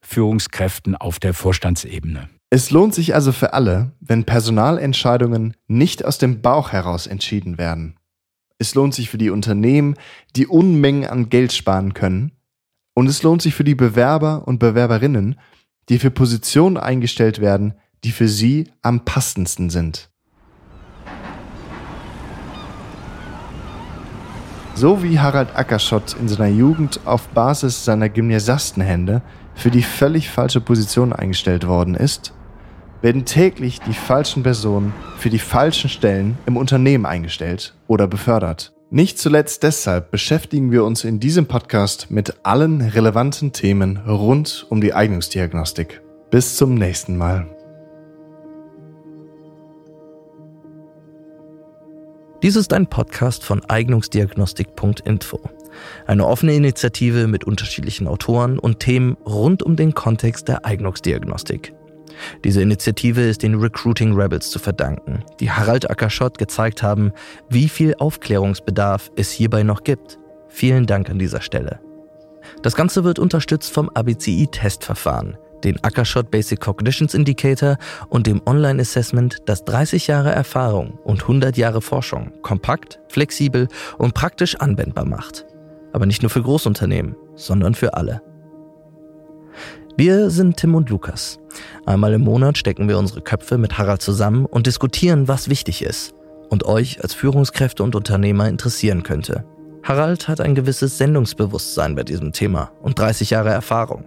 Führungskräften 0.00 0.96
auf 0.96 1.18
der 1.18 1.34
Vorstandsebene. 1.34 2.30
Es 2.54 2.70
lohnt 2.70 2.94
sich 2.94 3.14
also 3.14 3.32
für 3.32 3.54
alle, 3.54 3.92
wenn 4.00 4.24
Personalentscheidungen 4.24 5.56
nicht 5.68 6.04
aus 6.04 6.18
dem 6.18 6.42
Bauch 6.42 6.70
heraus 6.70 7.06
entschieden 7.06 7.56
werden. 7.56 7.96
Es 8.58 8.74
lohnt 8.74 8.92
sich 8.92 9.08
für 9.08 9.16
die 9.16 9.30
Unternehmen, 9.30 9.94
die 10.36 10.46
Unmengen 10.46 11.08
an 11.08 11.30
Geld 11.30 11.54
sparen 11.54 11.94
können. 11.94 12.32
Und 12.92 13.06
es 13.06 13.22
lohnt 13.22 13.40
sich 13.40 13.54
für 13.54 13.64
die 13.64 13.74
Bewerber 13.74 14.46
und 14.46 14.58
Bewerberinnen, 14.58 15.36
die 15.88 15.98
für 15.98 16.10
Positionen 16.10 16.76
eingestellt 16.76 17.40
werden, 17.40 17.72
die 18.04 18.10
für 18.10 18.28
sie 18.28 18.70
am 18.82 19.06
passendsten 19.06 19.70
sind. 19.70 20.10
So 24.74 25.02
wie 25.02 25.18
Harald 25.20 25.56
Ackerschott 25.56 26.16
in 26.20 26.28
seiner 26.28 26.50
Jugend 26.50 27.00
auf 27.06 27.28
Basis 27.28 27.86
seiner 27.86 28.10
Gymnasiastenhände 28.10 29.22
für 29.54 29.70
die 29.70 29.82
völlig 29.82 30.28
falsche 30.28 30.60
Position 30.60 31.14
eingestellt 31.14 31.66
worden 31.66 31.94
ist, 31.94 32.34
werden 33.02 33.24
täglich 33.24 33.80
die 33.80 33.92
falschen 33.92 34.42
Personen 34.42 34.94
für 35.18 35.28
die 35.28 35.38
falschen 35.38 35.90
Stellen 35.90 36.38
im 36.46 36.56
Unternehmen 36.56 37.04
eingestellt 37.04 37.74
oder 37.88 38.06
befördert. 38.06 38.72
Nicht 38.90 39.18
zuletzt 39.18 39.62
deshalb 39.62 40.10
beschäftigen 40.10 40.70
wir 40.70 40.84
uns 40.84 41.04
in 41.04 41.18
diesem 41.18 41.46
Podcast 41.46 42.10
mit 42.10 42.44
allen 42.44 42.80
relevanten 42.80 43.52
Themen 43.52 43.96
rund 44.06 44.66
um 44.70 44.80
die 44.80 44.94
Eignungsdiagnostik. 44.94 46.00
Bis 46.30 46.56
zum 46.56 46.74
nächsten 46.74 47.16
Mal. 47.16 47.46
Dies 52.42 52.56
ist 52.56 52.72
ein 52.72 52.86
Podcast 52.86 53.44
von 53.44 53.64
Eignungsdiagnostik.info. 53.64 55.40
Eine 56.06 56.26
offene 56.26 56.54
Initiative 56.54 57.28
mit 57.28 57.44
unterschiedlichen 57.44 58.06
Autoren 58.08 58.58
und 58.58 58.80
Themen 58.80 59.16
rund 59.24 59.62
um 59.62 59.76
den 59.76 59.94
Kontext 59.94 60.48
der 60.48 60.66
Eignungsdiagnostik. 60.66 61.72
Diese 62.44 62.62
Initiative 62.62 63.22
ist 63.22 63.42
den 63.42 63.54
Recruiting 63.54 64.14
Rebels 64.14 64.50
zu 64.50 64.58
verdanken, 64.58 65.24
die 65.40 65.50
Harald 65.50 65.90
Ackerschott 65.90 66.38
gezeigt 66.38 66.82
haben, 66.82 67.12
wie 67.48 67.68
viel 67.68 67.94
Aufklärungsbedarf 67.98 69.10
es 69.16 69.30
hierbei 69.30 69.62
noch 69.62 69.84
gibt. 69.84 70.18
Vielen 70.48 70.86
Dank 70.86 71.08
an 71.10 71.18
dieser 71.18 71.40
Stelle. 71.40 71.80
Das 72.62 72.74
Ganze 72.76 73.04
wird 73.04 73.18
unterstützt 73.18 73.72
vom 73.72 73.90
ABCI-Testverfahren, 73.94 75.36
den 75.64 75.82
Ackershot 75.82 76.30
Basic 76.30 76.60
Cognitions 76.60 77.14
Indicator 77.14 77.76
und 78.08 78.26
dem 78.26 78.42
Online-Assessment, 78.46 79.38
das 79.46 79.64
30 79.64 80.08
Jahre 80.08 80.32
Erfahrung 80.32 80.98
und 81.04 81.22
100 81.22 81.56
Jahre 81.56 81.80
Forschung 81.80 82.32
kompakt, 82.42 83.00
flexibel 83.08 83.68
und 83.98 84.14
praktisch 84.14 84.56
anwendbar 84.56 85.04
macht. 85.04 85.46
Aber 85.92 86.06
nicht 86.06 86.22
nur 86.22 86.30
für 86.30 86.42
Großunternehmen, 86.42 87.16
sondern 87.34 87.74
für 87.74 87.94
alle. 87.94 88.22
Wir 89.96 90.30
sind 90.30 90.56
Tim 90.56 90.74
und 90.74 90.88
Lukas. 90.88 91.38
Einmal 91.84 92.14
im 92.14 92.22
Monat 92.22 92.56
stecken 92.56 92.88
wir 92.88 92.98
unsere 92.98 93.20
Köpfe 93.20 93.58
mit 93.58 93.76
Harald 93.76 94.00
zusammen 94.00 94.46
und 94.46 94.66
diskutieren, 94.66 95.28
was 95.28 95.50
wichtig 95.50 95.82
ist 95.82 96.14
und 96.48 96.64
euch 96.64 97.02
als 97.02 97.12
Führungskräfte 97.12 97.82
und 97.82 97.94
Unternehmer 97.94 98.48
interessieren 98.48 99.02
könnte. 99.02 99.44
Harald 99.82 100.28
hat 100.28 100.40
ein 100.40 100.54
gewisses 100.54 100.96
Sendungsbewusstsein 100.96 101.94
bei 101.94 102.04
diesem 102.04 102.32
Thema 102.32 102.72
und 102.80 102.98
30 102.98 103.30
Jahre 103.30 103.50
Erfahrung. 103.50 104.04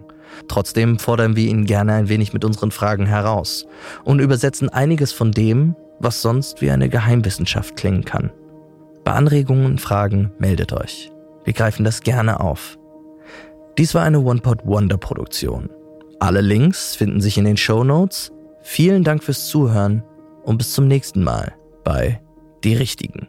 Trotzdem 0.48 0.98
fordern 0.98 1.36
wir 1.36 1.48
ihn 1.48 1.66
gerne 1.66 1.94
ein 1.94 2.08
wenig 2.08 2.32
mit 2.32 2.44
unseren 2.44 2.72
Fragen 2.72 3.06
heraus 3.06 3.66
und 4.04 4.20
übersetzen 4.20 4.68
einiges 4.68 5.12
von 5.12 5.30
dem, 5.30 5.76
was 6.00 6.20
sonst 6.20 6.60
wie 6.62 6.70
eine 6.70 6.88
Geheimwissenschaft 6.88 7.76
klingen 7.76 8.04
kann. 8.04 8.32
Bei 9.04 9.12
Anregungen 9.12 9.66
und 9.66 9.80
Fragen 9.80 10.32
meldet 10.38 10.72
euch. 10.72 11.12
Wir 11.44 11.52
greifen 11.52 11.84
das 11.84 12.00
gerne 12.00 12.40
auf. 12.40 12.76
Dies 13.78 13.94
war 13.94 14.02
eine 14.02 14.20
One-Pot 14.20 14.66
Wonder 14.66 14.96
Produktion. 14.96 15.70
Alle 16.18 16.40
Links 16.40 16.96
finden 16.96 17.20
sich 17.20 17.38
in 17.38 17.44
den 17.44 17.56
Show 17.56 17.84
Notes. 17.84 18.32
Vielen 18.62 19.04
Dank 19.04 19.22
fürs 19.22 19.46
Zuhören 19.46 20.02
und 20.42 20.58
bis 20.58 20.72
zum 20.72 20.88
nächsten 20.88 21.22
Mal 21.22 21.54
bei 21.84 22.20
Die 22.64 22.74
Richtigen. 22.74 23.28